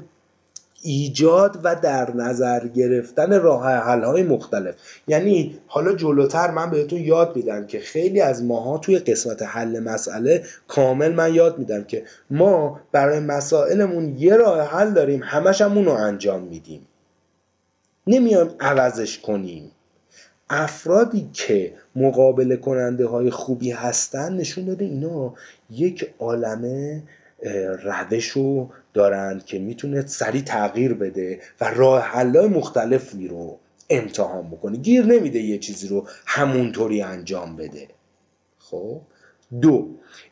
ایجاد 0.84 1.60
و 1.63 1.76
در 1.76 2.16
نظر 2.16 2.68
گرفتن 2.68 3.42
راه 3.42 3.68
حل 3.68 4.04
های 4.04 4.24
مختلف. 4.24 4.76
یعنی 5.08 5.60
حالا 5.68 5.94
جلوتر 5.96 6.52
من 6.52 6.70
بهتون 6.70 7.00
یاد 7.00 7.36
میدم 7.36 7.68
که 7.68 7.80
خیلی 7.80 8.22
از 8.22 8.44
ماها 8.44 8.78
توی 8.78 9.00
قسمت 9.00 9.42
حل 9.42 9.80
مسئله 9.80 10.44
کامل 10.68 11.13
من 11.13 11.34
یاد 11.34 11.60
میدم 11.60 11.84
که 11.84 12.04
ما 12.30 12.80
برای 12.92 13.20
مسائلمون 13.20 14.16
یه 14.18 14.36
راه 14.36 14.62
حل 14.62 14.94
داریم 14.94 15.22
همش 15.24 15.62
هم 15.62 15.86
رو 15.86 15.92
انجام 15.92 16.42
میدیم. 16.42 16.88
نمیایم 18.08 18.50
عوضش 18.60 19.20
کنیم. 19.20 19.72
افرادی 20.50 21.30
که 21.34 21.74
مقابله 21.95 22.58
کننده 22.58 23.06
های 23.06 23.29
خوبی 23.29 23.71
هستن 23.71 24.34
نشون 24.34 24.65
داده 24.65 24.86
اینا 24.86 25.34
یک 25.69 26.13
عالمه 26.19 27.03
روش 27.84 28.27
رو 28.27 28.69
دارند 28.93 29.45
که 29.45 29.60
می‌تونه 29.60 30.06
سریع 30.06 30.41
تغییر 30.41 30.93
بده 30.93 31.39
و 31.62 31.73
راه 31.73 32.01
حلای 32.01 32.47
مختلفی 32.47 33.27
رو 33.27 33.60
امتحان 33.89 34.49
بکنه. 34.49 34.77
گیر 34.77 35.06
نمیده 35.06 35.39
یه 35.39 35.58
چیزی 35.58 35.88
رو 35.88 36.08
همونطوری 36.25 37.01
انجام 37.01 37.56
بده. 37.56 37.88
خب؟ 38.60 39.01
دو 39.62 39.88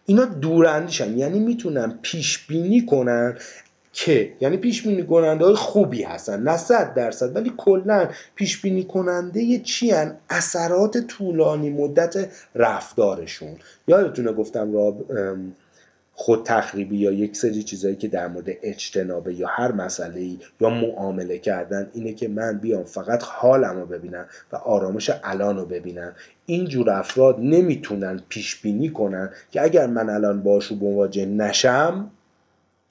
اینا 0.06 0.26
دوراندیشن 0.26 1.18
یعنی 1.18 1.40
می‌تونن 1.40 2.00
پیش 2.02 2.48
بینی 2.48 2.86
کنن 2.86 3.38
که 3.94 4.34
یعنی 4.40 4.58
پیش 4.58 4.88
بینی 4.88 5.04
کننده 5.04 5.46
های 5.46 5.56
خوبی 5.56 6.04
هستن 6.04 6.44
نه 6.44 6.58
صد 6.58 6.94
درصد 6.94 7.36
ولی 7.36 7.54
کلا 7.58 8.10
پیش 8.36 8.62
بینی 8.62 8.84
کننده 8.84 9.60
چی 9.60 9.92
هن؟ 9.92 10.18
اثرات 10.30 10.98
طولانی 10.98 11.70
مدت 11.70 12.30
رفتارشون 12.56 13.56
یادتونه 13.88 14.34
گفتم 14.34 14.74
راب 14.74 15.06
خود 16.14 16.44
تخریبی 16.46 16.98
یا 16.98 17.12
یک 17.12 17.36
سری 17.36 17.64
چیزایی 17.64 17.96
که 17.96 18.08
در 18.08 18.28
مورد 18.28 18.46
اجتنابه 18.64 19.34
یا 19.34 19.48
هر 19.48 19.72
مسئله 19.72 20.38
یا 20.62 20.70
معامله 20.70 21.38
کردن 21.38 21.90
اینه 21.94 22.14
که 22.14 22.28
من 22.28 22.58
بیام 22.58 22.84
فقط 22.84 23.24
حالم 23.24 23.80
رو 23.80 23.86
ببینم 23.86 24.26
و 24.52 24.56
آرامش 24.56 25.12
الان 25.24 25.58
رو 25.58 25.66
ببینم 25.66 26.16
اینجور 26.46 26.90
افراد 26.90 27.40
نمی‌تونن 27.40 28.22
پیش 28.30 28.62
بینی 28.62 28.90
کنن 28.90 29.30
که 29.52 29.62
اگر 29.62 29.88
من 29.88 30.10
الان 30.10 30.44
باشو 30.44 30.76
مواجه 30.76 31.26
نشم 31.26 32.12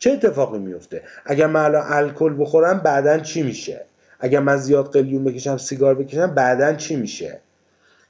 چه 0.00 0.10
اتفاقی 0.10 0.58
میفته؟ 0.58 1.02
اگر 1.26 1.46
من 1.46 1.60
الان 1.64 1.84
الکل 1.86 2.34
بخورم 2.38 2.78
بعدا 2.78 3.18
چی 3.18 3.42
میشه؟ 3.42 3.84
اگر 4.20 4.40
من 4.40 4.56
زیاد 4.56 4.92
قلیون 4.92 5.24
بکشم 5.24 5.56
سیگار 5.56 5.94
بکشم 5.94 6.34
بعدا 6.34 6.74
چی 6.74 6.96
میشه؟ 6.96 7.40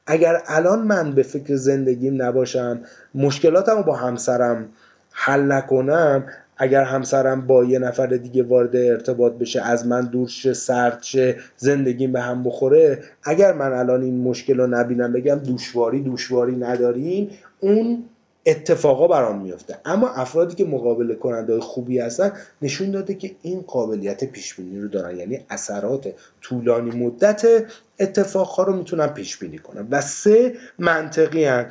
اگر 0.06 0.42
الان 0.46 0.82
من 0.82 1.12
به 1.12 1.22
فکر 1.22 1.56
زندگیم 1.56 2.22
نباشم 2.22 2.80
مشکلاتم 3.14 3.76
رو 3.76 3.82
با 3.82 3.96
همسرم 3.96 4.68
حل 5.12 5.52
نکنم 5.52 6.24
اگر 6.56 6.84
همسرم 6.84 7.46
با 7.46 7.64
یه 7.64 7.78
نفر 7.78 8.06
دیگه 8.06 8.42
وارد 8.42 8.76
ارتباط 8.76 9.32
بشه 9.32 9.62
از 9.62 9.86
من 9.86 10.00
دور 10.00 10.28
شه 10.28 10.52
سرد 10.52 11.02
شه 11.02 11.36
زندگیم 11.56 12.12
به 12.12 12.20
هم 12.20 12.44
بخوره 12.44 13.02
اگر 13.22 13.52
من 13.52 13.72
الان 13.72 14.02
این 14.02 14.22
مشکل 14.22 14.56
رو 14.56 14.66
نبینم 14.66 15.12
بگم 15.12 15.34
دوشواری 15.34 16.00
دوشواری 16.00 16.56
نداریم 16.56 17.30
اون 17.60 18.04
اتفاقا 18.46 19.08
برام 19.08 19.42
میفته 19.42 19.78
اما 19.84 20.08
افرادی 20.08 20.54
که 20.54 20.64
مقابله 20.64 21.14
کننده 21.14 21.60
خوبی 21.60 21.98
هستن 21.98 22.32
نشون 22.62 22.90
داده 22.90 23.14
که 23.14 23.30
این 23.42 23.60
قابلیت 23.60 24.24
پیش 24.24 24.54
بینی 24.54 24.80
رو 24.80 24.88
دارن. 24.88 25.18
یعنی 25.18 25.40
اثرات 25.50 26.12
طولانی 26.40 26.90
مدت 26.90 27.46
اتفاقها 28.00 28.62
رو 28.62 28.76
می‌تونن 28.76 29.06
پیش 29.06 29.38
بینی 29.38 29.58
کنن. 29.58 29.88
و 29.90 30.00
سه 30.00 30.54
منطقی 30.78 31.44
هن. 31.44 31.70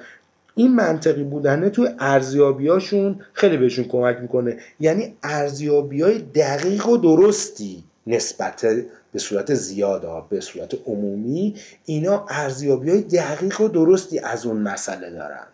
این 0.55 0.75
منطقی 0.75 1.23
بودنه 1.23 1.69
توی 1.69 1.89
ارزیابیاشون 1.99 3.19
خیلی 3.33 3.57
بهشون 3.57 3.85
کمک 3.85 4.17
می‌کنه. 4.21 4.57
یعنی 4.79 5.15
ارزیابی 5.23 6.01
های 6.01 6.19
دقیق 6.19 6.89
و 6.89 6.97
درستی 6.97 7.83
نسبت 8.07 8.65
به 9.13 9.19
صورت 9.19 9.53
زیاد 9.53 10.29
به 10.29 10.41
صورت 10.41 10.75
عمومی 10.85 11.55
اینا 11.85 12.25
ارزیابی 12.29 12.91
های 12.91 13.01
دقیق 13.01 13.61
و 13.61 13.67
درستی 13.67 14.19
از 14.19 14.45
اون 14.45 14.57
مسئله 14.57 15.09
دارن. 15.09 15.47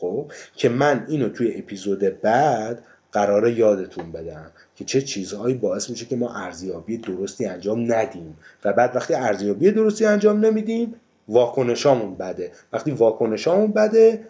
خب 0.00 0.32
که 0.56 0.68
من 0.68 1.06
اینو 1.08 1.28
توی 1.28 1.58
اپیزود 1.58 2.20
بعد 2.20 2.84
قرار 3.12 3.48
یادتون 3.48 4.12
بدم 4.12 4.50
که 4.76 4.84
چه 4.84 5.02
چیزهایی 5.02 5.54
باعث 5.54 5.90
میشه 5.90 6.06
که 6.06 6.16
ما 6.16 6.34
ارزیابی 6.34 6.98
درستی 6.98 7.46
انجام 7.46 7.92
ندیم. 7.92 8.36
و 8.64 8.72
بعد 8.72 8.96
وقتی 8.96 9.14
ارزیابی 9.14 9.70
درستی 9.70 10.04
انجام 10.04 10.44
نمیدیم 10.46 10.94
واکنشامون 11.28 12.14
بده. 12.14 12.52
وقتی 12.72 12.90
واکنشامون 12.90 13.72
بده 13.72 14.24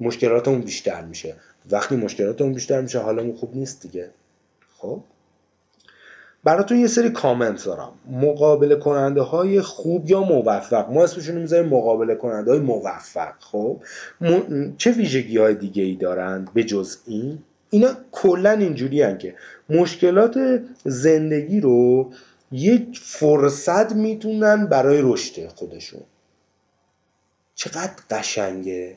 مشکلاتمون 0.00 0.60
بیشتر 0.60 1.04
میشه. 1.04 1.34
وقتی 1.70 1.96
مشکلاتمون 1.96 2.52
بیشتر 2.52 2.80
میشه 2.80 2.98
حالمون 2.98 3.36
خوب 3.36 3.56
نیست 3.56 3.82
دیگه. 3.82 4.10
خب؟ 4.78 5.00
براتون 6.48 6.78
یه 6.78 6.86
سری 6.86 7.10
کامنت 7.10 7.64
دارم. 7.64 7.92
مقابله 8.10 8.76
کننده 8.76 9.22
های 9.22 9.60
خوب 9.60 10.10
یا 10.10 10.22
موفق. 10.22 10.90
ما 10.90 11.04
اسمشون 11.04 11.34
می‌ذاریم 11.34 11.68
مقابله 11.68 12.14
کننده 12.14 12.50
های 12.50 12.60
موفق 12.60 13.32
خب؟ 13.40 13.80
چه 14.78 14.90
ویژگی 14.90 15.38
های 15.38 15.54
دیگه 15.54 15.82
ای 15.82 15.94
دارن 15.94 16.48
به 16.54 16.64
جز 16.64 16.96
این؟ 17.06 17.38
اینا 17.70 17.88
کلا 18.12 18.50
اینجوری 18.50 19.16
که 19.18 19.34
مشکلات 19.68 20.62
زندگی 20.84 21.60
رو 21.60 22.10
یک 22.52 23.00
فرصت 23.02 23.92
می‌تونن 23.92 24.66
برای 24.66 25.00
رشد 25.02 25.48
خودشون. 25.48 26.02
چقدر 27.54 27.92
قشنگه. 28.10 28.96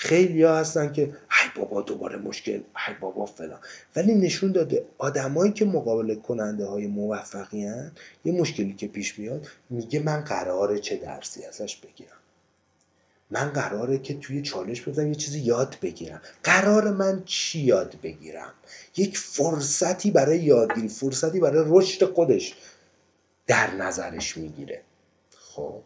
خیلی 0.00 0.42
ها 0.42 0.56
هستن 0.56 0.92
که 0.92 1.02
های 1.30 1.50
بابا 1.56 1.82
دوباره 1.82 2.16
مشکل 2.16 2.60
های 2.74 2.94
بابا 3.00 3.26
فلان. 3.26 3.58
ولی 3.96 4.14
نشون 4.14 4.52
داده 4.52 4.84
آدمایی 4.98 5.52
که 5.52 5.64
مقابله 5.64 6.14
کننده 6.14 6.66
های 6.66 6.86
موفقی 6.86 7.64
هن، 7.64 7.92
یه 8.24 8.32
مشکلی 8.32 8.74
که 8.74 8.86
پیش 8.88 9.18
میاد 9.18 9.46
میگه 9.70 10.00
من 10.00 10.20
قراره 10.20 10.78
چه 10.78 10.96
درسی 10.96 11.44
ازش 11.44 11.76
بگیرم. 11.76 12.16
من 13.30 13.48
قراره 13.48 13.98
که 13.98 14.14
توی 14.14 14.42
چالش 14.42 14.88
بزنم 14.88 15.08
یه 15.08 15.14
چیزی 15.14 15.40
یاد 15.40 15.76
بگیرم. 15.82 16.20
قرار 16.44 16.90
من 16.90 17.22
چی 17.24 17.60
یاد 17.60 17.94
بگیرم؟ 18.02 18.52
یک 18.96 19.18
فرصتی 19.18 20.10
برای 20.10 20.38
یادگیری 20.38 20.88
فرصتی 20.88 21.40
برای 21.40 21.64
رشد 21.66 22.04
خودش 22.04 22.54
در 23.46 23.74
نظرش 23.74 24.36
می‌گیره. 24.36 24.82
خب؟ 25.36 25.82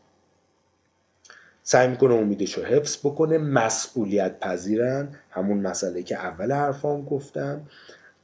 سعی 1.67 1.89
می‌کنه 1.89 2.15
امیدش 2.15 2.59
رو 2.59 2.65
حفظ 2.65 2.97
بکنه 2.97 3.39
مسئولیت 3.39 4.41
پذیرن. 4.41 5.09
همون 5.31 5.59
مسئله 5.59 6.03
که 6.03 6.17
اول 6.17 6.53
حرفام 6.53 7.05
گفتم. 7.05 7.61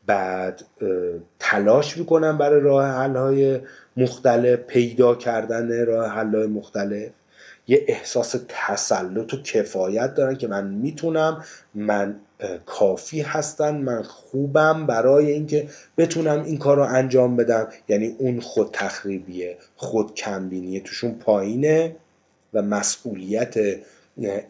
بعد 0.07 0.62
تلاش 1.38 1.97
می‌کنن 1.97 2.38
برای 2.38 2.61
راه 2.61 2.86
حل 2.86 3.16
های 3.16 3.61
مختلف 3.97 4.59
پیدا 4.59 5.14
کردن 5.14 5.86
راه 5.86 6.11
حل 6.11 6.34
های 6.34 6.47
مختلف. 6.47 7.11
یه 7.66 7.84
احساس 7.88 8.36
تسلط 8.49 9.34
و 9.34 9.43
کفایت 9.43 10.14
دارن 10.14 10.36
که 10.36 10.49
من 10.49 10.66
می‌تونم 10.66 11.45
من 11.74 12.16
کافی 12.66 13.20
هستن 13.20 13.76
من 13.76 14.03
خوبم 14.03 14.86
برای 14.86 15.30
اینکه 15.30 15.68
بتونم 15.99 16.43
این 16.45 16.59
کار 16.59 16.76
رو 16.76 16.82
انجام 16.82 17.36
بدم. 17.36 17.68
یعنی 17.88 18.16
اون 18.18 18.41
خود 18.41 18.70
تخریبیه 18.72 19.57
خود 19.76 20.14
کمبینیه 20.14 20.80
توشون 20.80 21.14
پایینه. 21.14 21.97
و 22.55 22.62
مسئولیت 22.62 23.55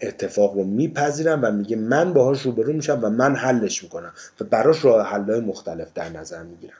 اتفاق 0.01 0.55
رو 0.55 0.64
میپذیرم 0.64 1.40
و 1.42 1.51
میگه 1.51 1.76
من 1.76 2.12
باهاش 2.12 2.42
روبرو 2.42 2.72
میشم 2.72 2.98
و 3.03 3.11
من 3.11 3.36
حلش 3.36 3.82
می‌کنم 3.82 4.12
و 4.40 4.44
براش 4.44 4.84
راه 4.84 5.07
حلهای 5.07 5.40
مختلف 5.40 5.88
در 5.94 6.09
نظر 6.09 6.42
می‌گیرم. 6.42 6.74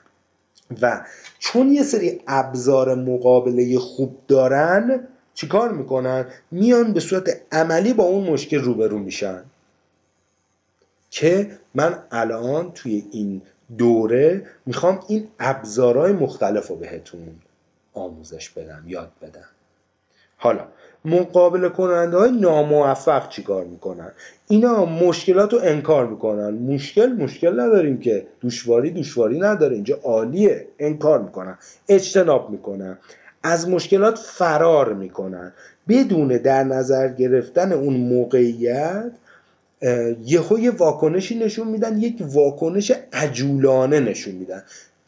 و 0.81 1.05
چون 1.39 1.71
یه 1.71 1.83
سری 1.83 2.21
ابزار 2.27 2.95
مقابله 2.95 3.79
خوب 3.79 4.17
دارن 4.27 5.07
چیکار 5.33 5.71
می‌کنن؟ 5.71 6.25
میان 6.51 6.93
به 6.93 6.99
صورت 6.99 7.41
عملی 7.51 7.93
با 7.93 8.03
اون 8.03 8.29
مشکل 8.29 8.59
روبرو 8.59 8.99
میشن. 8.99 9.43
که 11.09 11.57
من 11.75 11.99
الان 12.11 12.71
توی 12.71 13.05
این 13.11 13.41
دوره 13.77 14.45
می‌خوام 14.65 14.99
این 15.07 15.27
ابزارهای 15.39 16.11
مختلف 16.11 16.67
رو 16.67 16.75
بهتون 16.75 17.35
آموزش 17.93 18.49
بدم 18.49 18.83
یاد 18.87 19.11
بدم. 19.21 19.49
حالا 20.37 20.67
مقابله 21.05 21.69
کننده 21.69 22.17
های 22.17 22.31
ناموفق 22.31 23.29
چیکار 23.29 23.65
می‌کنن؟ 23.65 24.11
اینا 24.47 24.85
مشکلات 24.85 25.53
رو 25.53 25.59
انکار 25.63 26.07
می‌کنن. 26.07 26.49
مشکل 26.53 27.07
مشکل 27.07 27.59
نداریم 27.59 27.99
که. 27.99 28.27
دشواری 28.41 28.91
دشواری 28.91 29.39
نداره. 29.39 29.75
اینجا 29.75 29.99
عالیه. 30.03 30.67
انکار 30.79 31.21
می‌کنن. 31.21 31.57
اجتناب 31.89 32.49
می‌کنن. 32.49 32.97
از 33.43 33.69
مشکلات 33.69 34.17
فرار 34.17 34.93
می‌کنن. 34.93 35.53
بدون 35.89 36.27
در 36.27 36.63
نظر 36.63 37.07
گرفتن 37.07 37.71
اون 37.71 37.93
موقعیت 37.93 39.11
یهو 40.25 40.59
یه 40.59 40.71
واکنشی 40.71 41.39
نشون 41.39 41.67
میدن. 41.67 41.97
یک 41.97 42.17
واکنش 42.21 42.91
عجولانه 43.13 43.99
نشون 43.99 44.35
میدن. 44.35 44.63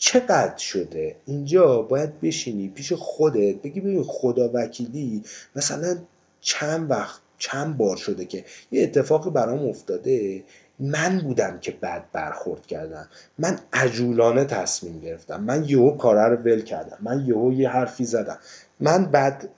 چقدر 0.06 0.58
شده؟ 0.58 1.16
اینجا 1.26 1.82
باید 1.82 2.22
بشینی 2.22 2.70
پیش 2.70 2.94
خودت 2.94 3.56
بگی 3.56 3.82
ببین 3.82 4.04
خدا 4.04 4.50
وکیلی 4.54 5.24
مثلا 5.56 5.98
چند 6.42 6.92
وقت 6.92 7.22
چند 7.38 7.78
بار 7.78 7.98
شده 7.98 8.26
که 8.26 8.46
یه 8.72 8.84
اتفاقی 8.84 9.30
برام 9.30 9.70
افتاده 9.70 10.44
من 10.80 11.20
بودم 11.20 11.60
که 11.60 11.72
بد 11.72 12.04
برخورد 12.12 12.66
کردم. 12.66 13.10
من 13.40 13.60
عجولانه 13.74 14.46
تصمیم 14.46 15.00
گرفتم. 15.00 15.44
من 15.44 15.64
یهو 15.64 15.98
کاره 15.98 16.36
رو 16.36 16.36
ول 16.36 16.62
کردم. 16.62 16.98
من 17.00 17.26
یهو 17.26 17.54
یه 17.54 17.70
حرفی 17.70 18.06
زدم. 18.06 18.38
من 18.80 19.06
بد 19.06 19.50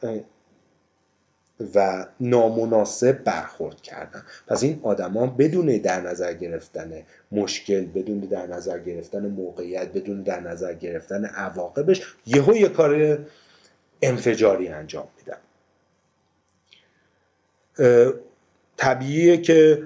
و 1.75 2.05
نامناسب 2.19 3.23
برخورد 3.23 3.81
کردن. 3.81 4.23
پس 4.47 4.63
این 4.63 4.79
آدما 4.83 5.27
بدون 5.27 5.77
در 5.77 6.01
نظر 6.01 6.33
گرفتن 6.33 7.03
مشکل 7.31 7.85
بدون 7.85 8.19
در 8.19 8.47
نظر 8.47 8.79
گرفتن 8.79 9.27
موقعیت 9.27 9.93
بدون 9.93 10.21
در 10.21 10.39
نظر 10.39 10.73
گرفتن 10.73 11.25
عواقبش 11.25 12.15
یهو 12.25 12.55
یه 12.55 12.69
کار 12.69 13.19
انفجاری 14.01 14.67
انجام 14.67 15.07
میدن. 15.17 15.37
طبیعیه 18.77 19.37
که 19.37 19.83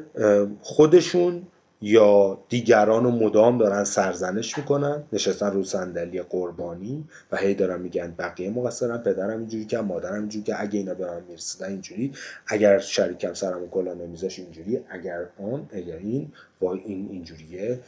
خودشون 0.61 1.47
یا 1.81 2.39
دیگران 2.49 3.03
رو 3.03 3.11
مدام 3.11 3.57
دارن 3.57 3.83
سرزنش 3.83 4.57
می‌کنن 4.57 5.03
نشستن 5.13 5.51
رو 5.51 5.63
صندلی 5.63 6.21
قربانی 6.21 7.05
و 7.31 7.37
هی 7.37 7.53
دارن 7.53 7.81
میگن 7.81 8.13
بقیه 8.17 8.49
مقصرن 8.49 8.97
پدرم 8.97 9.37
اینجوری 9.37 9.65
که 9.65 9.77
مادرم 9.77 10.13
اینجوری 10.13 10.43
که 10.43 10.61
اگه 10.61 10.79
اینا 10.79 10.93
به 10.93 11.05
من 11.05 11.21
می‌رسیدن 11.29 11.67
اینجوری. 11.67 12.11
اگر 12.47 12.79
شریکم 12.79 13.33
سرمو 13.33 13.67
کلا 13.67 13.93
نمیذاش 13.93 14.39
اینجوری 14.39 14.79
اگر 14.89 15.25
آن 15.39 15.69
اگر 15.73 15.95
این 15.95 16.31
با 16.59 16.73
این 16.73 17.09
اینجوریه 17.11 17.79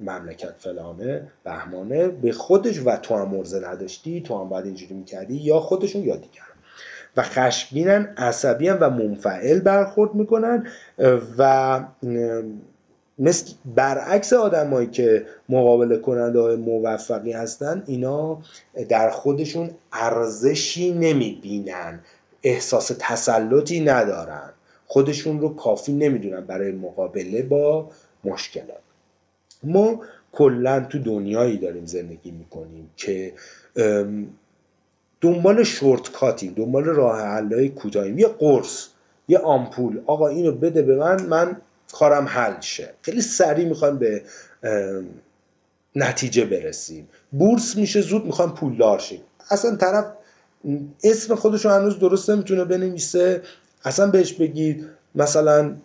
مملکت 0.00 0.54
فلانه 0.58 1.22
بهمانه. 1.44 2.08
به 2.08 2.32
خودش 2.32 2.80
و 2.86 2.96
تو 2.96 3.16
هم 3.16 3.28
مرزه 3.28 3.68
نداشتی 3.68 4.20
تو 4.20 4.40
هم 4.40 4.48
باید 4.48 4.64
اینجوری 4.64 4.94
می‌کردی 4.94 5.34
یا 5.34 5.60
خودشون 5.60 6.02
یا 6.02 6.16
دیگر 6.16 6.42
و 7.16 7.22
خشمگینن 7.22 8.14
عصبی 8.16 8.68
و 8.68 8.90
منفعل 8.90 9.60
برخورد 9.60 10.14
می‌کنن 10.14 10.66
و 11.38 11.80
مثل 13.20 13.52
برعکس 13.74 14.32
آدمایی 14.32 14.86
که 14.86 15.26
مقابله 15.48 15.96
کننده 15.96 16.40
های 16.40 16.56
موفقی 16.56 17.32
هستن 17.32 17.82
اینا 17.86 18.38
در 18.88 19.10
خودشون 19.10 19.70
ارزشی 19.92 20.92
نمی‌بینن 20.92 22.00
احساس 22.42 22.92
تسلطی 22.98 23.80
ندارن. 23.80 24.50
خودشون 24.86 25.40
رو 25.40 25.54
کافی 25.54 25.92
نمی‌دونن 25.92 26.40
برای 26.40 26.72
مقابله 26.72 27.42
با 27.42 27.90
مشکلات. 28.24 28.80
ما 29.62 30.00
کلا 30.32 30.80
تو 30.80 30.98
دنیایی 30.98 31.58
داریم 31.58 31.86
زندگی 31.86 32.30
می‌کنیم 32.30 32.90
که 32.96 33.32
دنبال 35.20 35.62
شورتکاتیم 35.62 36.54
دنبال 36.56 36.84
راه 36.84 37.20
حلای 37.20 37.68
کوتاهیم. 37.68 38.18
یه 38.18 38.28
قرص 38.28 38.88
یه 39.28 39.38
آمپول. 39.38 40.00
آقا 40.06 40.28
اینو 40.28 40.52
بده 40.52 40.82
به 40.82 40.96
من 40.96 41.26
من 41.26 41.56
کارم 41.92 42.28
حل 42.28 42.60
شه. 42.60 42.94
خیلی 43.02 43.20
سریع 43.20 43.68
می‌خوایم 43.68 43.98
به 43.98 44.22
نتیجه 45.96 46.44
برسیم. 46.44 47.08
بورس 47.32 47.76
میشه 47.76 48.00
زود 48.00 48.24
می‌خوایم 48.24 48.50
پولدار 48.50 48.98
شیم. 48.98 49.20
اصلا 49.50 49.76
طرف 49.76 50.04
اسم 51.04 51.34
خودش 51.34 51.64
رو 51.64 51.70
هنوز 51.70 51.98
درست 51.98 52.30
نمی‌تونه 52.30 52.64
بنویسه. 52.64 53.42
اصلا 53.84 54.06
بهش 54.06 54.32
بگید 54.32 54.86
مثلا 55.14 55.76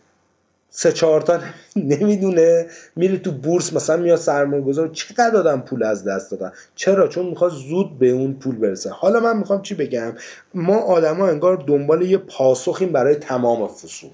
سه 0.70 0.92
چهار 0.92 1.22
تا 1.22 1.40
نمی‌دونه. 1.76 2.68
میره 2.96 3.18
تو 3.18 3.32
بورس 3.32 3.74
مثلا 3.74 3.98
میاد 3.98 4.20
سرمایه 4.20 4.62
گذار 4.62 4.88
چقدر 4.88 5.30
دادم 5.30 5.62
پول 5.62 5.84
از 5.84 6.04
دست 6.04 6.32
دادن؟ 6.32 6.52
چرا؟ 6.76 7.08
چون 7.08 7.26
می‌خواد 7.26 7.52
زود 7.52 8.00
به 8.00 8.10
اون 8.10 8.34
پول 8.34 8.56
برسه. 8.56 8.90
حالا 8.90 9.20
من 9.20 9.38
می‌خوام 9.38 9.62
چی 9.62 9.76
بگم؟ 9.76 10.14
ما 10.54 10.78
آدما 10.78 11.28
انگار 11.28 11.64
دنبال 11.68 12.02
یه 12.02 12.18
پاسخیم 12.18 12.92
برای 12.92 13.16
تمام 13.16 13.68
فصول. 13.68 14.10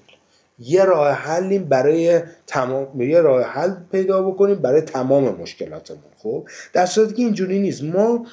یه 0.58 0.84
راه 0.84 1.12
حلیم 1.12 1.64
برای 1.64 2.20
تمام 2.46 3.00
یه 3.00 3.20
راه 3.20 3.42
حل 3.42 3.74
پیدا 3.92 4.22
بکنیم 4.22 4.54
برای 4.54 4.80
تمام 4.80 5.24
مشکلاتمون 5.24 6.00
خب؟ 6.18 6.48
در 6.72 6.86
صورتی 6.86 7.14
که 7.14 7.22
اینجوری 7.22 7.60
نیست. 7.60 7.82
ما 7.82 8.26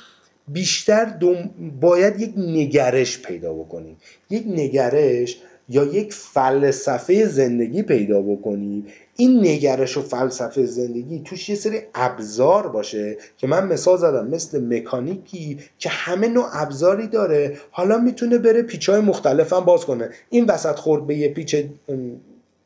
بیشتر 0.47 1.05
دم... 1.05 1.49
باید 1.79 2.19
یک 2.19 2.33
نگرش 2.37 3.21
پیدا 3.21 3.53
بکنیم. 3.53 3.97
یک 4.29 4.43
نگرش 4.47 5.37
یا 5.69 5.83
یک 5.83 6.13
فلسفه 6.13 7.25
زندگی 7.25 7.83
پیدا 7.83 8.21
بکنی 8.21 8.85
این 9.15 9.39
نگرش 9.39 9.97
و 9.97 10.01
فلسفه 10.01 10.65
زندگی 10.65 11.21
توش 11.25 11.49
یه 11.49 11.55
سری 11.55 11.81
ابزار 11.95 12.67
باشه 12.67 13.17
که 13.37 13.47
من 13.47 13.67
مثال 13.67 13.97
زدم 13.97 14.27
مثل 14.27 14.77
مکانیکی 14.77 15.59
که 15.77 15.89
همه 15.89 16.27
نوع 16.27 16.47
ابزاری 16.51 17.07
داره 17.07 17.57
حالا 17.71 17.97
می‌تونه 17.97 18.37
بره 18.37 18.61
پیچهای 18.61 19.01
مختلف 19.01 19.53
هم 19.53 19.65
باز 19.65 19.85
کنه. 19.85 20.09
این 20.29 20.45
وسط 20.45 20.75
خورد 20.75 21.07
به 21.07 21.15
یه 21.15 21.33
پیچ 21.33 21.55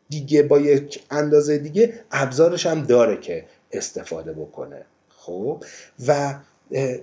دیگه 0.10 0.44
با 0.44 0.60
یک 0.60 1.04
اندازه 1.12 1.58
دیگه 1.58 1.94
ابزارش 2.12 2.66
هم 2.66 2.82
داره 2.82 3.18
که 3.18 3.46
استفاده 3.72 4.34
بکنه. 4.34 4.86
خب؟ 5.10 5.64
و 6.08 6.36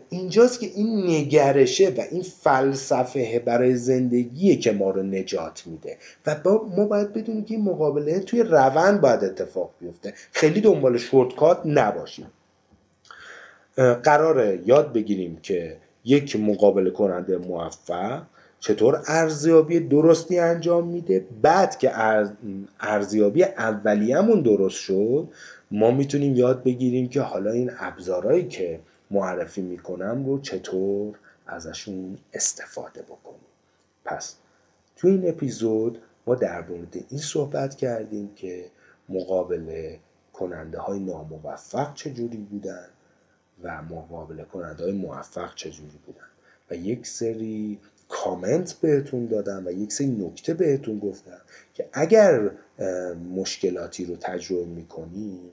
اینجاست 0.09 0.61
که 0.61 0.66
این 0.66 1.07
نگرشه 1.07 1.89
و 1.89 2.01
این 2.11 2.23
فلسفه 2.23 3.43
برای 3.45 3.77
زندگیه 3.77 4.57
که 4.57 4.73
ما 4.73 4.91
رو 4.91 5.03
نجات 5.03 5.62
میده. 5.66 5.97
و 6.27 6.35
با 6.45 6.68
ما 6.77 6.85
باید 6.85 7.12
بدونیم 7.12 7.45
که 7.45 7.55
این 7.55 7.64
مقابله 7.64 8.21
توی 8.21 8.43
روند 8.43 9.01
باید 9.01 9.25
اتفاق 9.25 9.71
بیفته. 9.81 10.14
خیلی 10.33 10.61
دنبال 10.61 10.99
شورتکات 10.99 11.61
نباشیم. 11.64 12.27
قراره 14.03 14.62
یاد 14.66 14.93
بگیریم 14.93 15.39
که 15.43 15.77
یک 16.05 16.37
مقابله 16.37 16.91
کننده 16.91 17.37
موفق 17.37 18.23
چطور 18.61 19.03
ارزیابی 19.07 19.81
درستی 19.81 20.39
انجام 20.39 20.89
میده. 20.89 21.25
بعد 21.43 21.79
که 21.79 21.93
ارزیابی 22.81 23.45
اولیه‌مون 23.45 24.41
درست 24.41 24.77
شد 24.77 25.29
ما 25.71 25.91
می‌تونیم 25.91 26.37
یاد 26.37 26.62
بگیریم 26.62 27.09
که 27.09 27.21
حالا 27.21 27.51
این 27.51 27.71
ابزارهایی 27.79 28.49
که 28.49 28.81
معرفی 29.11 29.63
می‌کنم 29.63 30.27
رو 30.27 30.41
چطور 30.41 31.19
ازشون 31.47 32.19
استفاده 32.33 33.03
بکنیم. 33.03 33.41
پس 34.05 34.37
تو 34.97 35.09
این 35.09 35.29
اپیزود 35.29 36.03
ما 36.27 36.35
در 36.35 36.69
مورد 36.69 36.97
این 37.09 37.21
صحبت 37.21 37.77
کردیم 37.77 38.35
که 38.35 38.67
مقابله 39.09 39.99
کننده 40.33 40.79
های 40.79 41.01
ناموفق 41.01 41.95
چجوری 41.95 42.37
بودن 42.37 42.87
و 43.63 43.83
مقابله 43.83 44.45
کننده 44.45 44.85
های 44.85 44.93
موفق 44.93 45.55
چجوری 45.55 45.99
بودن. 46.07 46.27
و 46.71 46.75
یک 46.75 47.07
سری 47.07 47.79
کامنت 48.09 48.73
بهتون 48.73 49.27
دادم 49.27 49.67
و 49.67 49.71
یک 49.71 49.93
سری 49.93 50.07
نکته 50.07 50.55
بهتون 50.55 50.99
گفتم 50.99 51.41
که 51.75 51.89
اگر 51.93 52.51
مشکلاتی 53.35 54.05
رو 54.05 54.17
تجربه 54.17 54.65
می‌کنیم 54.65 55.51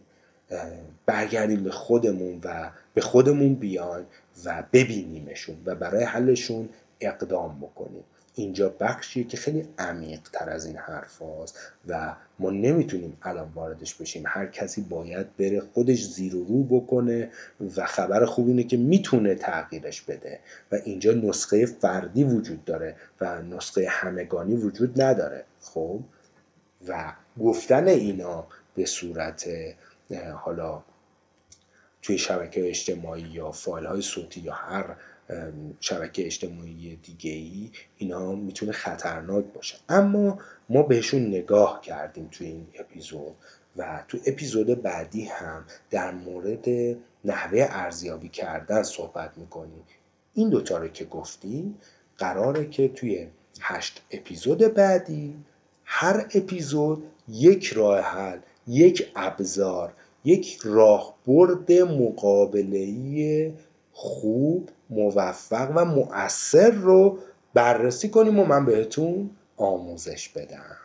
برگردیم 1.06 1.64
به 1.64 1.72
خودمون 1.72 2.40
و 2.44 2.72
به 2.98 3.04
خودمون 3.04 3.56
بیایم 3.56 4.06
و 4.46 4.64
ببینیمشون 4.74 5.58
و 5.66 5.76
برای 5.76 6.04
حلشون 6.04 6.70
اقدام 7.02 7.60
بکنیم. 7.60 8.04
اینجا 8.36 8.70
بخشیه 8.80 9.24
که 9.24 9.38
خیلی 9.38 9.68
عمیق 9.78 10.20
تر 10.34 10.50
از 10.50 10.66
این 10.66 10.76
حرف 10.76 11.22
هاست 11.22 11.60
و 11.88 12.16
ما 12.40 12.50
نمی‌تونیم 12.50 13.18
الان 13.22 13.52
واردش 13.56 13.96
بشیم. 13.96 14.24
هر 14.28 14.46
کسی 14.46 14.82
باید 14.82 15.38
بره 15.38 15.60
خودش 15.60 16.04
زیر 16.04 16.36
و 16.36 16.44
رو 16.44 16.64
بکنه 16.64 17.30
و 17.78 17.86
خبر 17.86 18.26
خوب 18.26 18.48
اینه 18.48 18.64
که 18.64 18.78
می‌تونه 18.78 19.36
تغییرش 19.36 20.02
بده. 20.02 20.40
و 20.72 20.76
اینجا 20.86 21.12
نسخه 21.12 21.66
فردی 21.66 22.24
وجود 22.24 22.66
داره 22.66 22.96
و 23.22 23.42
نسخه 23.42 23.88
همگانی 23.90 24.56
وجود 24.56 25.02
نداره. 25.02 25.44
خب؟ 25.62 26.00
و 26.88 27.14
گفتن 27.40 27.88
اینا 27.88 28.48
به 28.76 28.86
صورت 28.86 29.50
حالا 30.34 30.84
توی 32.08 32.18
شبکه 32.18 32.70
اجتماعی 32.70 33.22
یا 33.22 33.52
فایل 33.52 33.86
های 33.86 34.02
صوتی 34.02 34.42
یا 34.42 34.54
هر 34.54 34.96
شبکه 35.80 36.26
اجتماعی 36.26 36.96
دیگه 36.96 37.32
ای 37.32 37.72
اینا 37.98 38.36
می‌تونه 38.36 38.72
خطرناک 38.72 39.46
باشه. 39.46 39.76
اما 39.90 40.40
ما 40.70 40.84
بهشون 40.84 41.28
نگاه 41.28 41.82
کردیم 41.82 42.30
توی 42.32 42.48
این 42.48 42.68
اپیزود 42.80 43.36
و 43.78 44.04
تو 44.08 44.18
اپیزود 44.26 44.82
بعدی 44.82 45.24
هم 45.24 45.66
در 45.90 46.12
مورد 46.12 46.66
نحوه 47.26 47.68
ارزیابی 47.70 48.30
کردن 48.30 48.84
صحبت 48.84 49.38
می‌کنیم. 49.38 49.84
این 50.34 50.50
دوتا 50.50 50.78
رو 50.78 50.88
که 50.88 51.06
گفتیم 51.06 51.78
قراره 52.18 52.70
که 52.70 52.88
توی 52.88 53.28
هشت 53.60 54.02
اپیزود 54.12 54.74
بعدی 54.74 55.36
هر 55.86 56.26
اپیزود 56.34 57.04
یک 57.28 57.66
راه 57.66 58.00
حل 58.00 58.40
یک 58.68 59.12
ابزار 59.16 59.94
یک 60.28 60.60
راهبرد 60.64 61.72
مقابله‌ای 61.72 63.54
خوب 63.92 64.70
موفق 64.90 65.72
و 65.76 65.86
مؤثر 65.86 66.72
رو 66.72 67.20
بررسی 67.54 68.10
کنیم 68.10 68.40
و 68.40 68.46
من 68.46 68.66
بهتون 68.66 69.30
آموزش 69.58 70.30
بدم. 70.30 70.78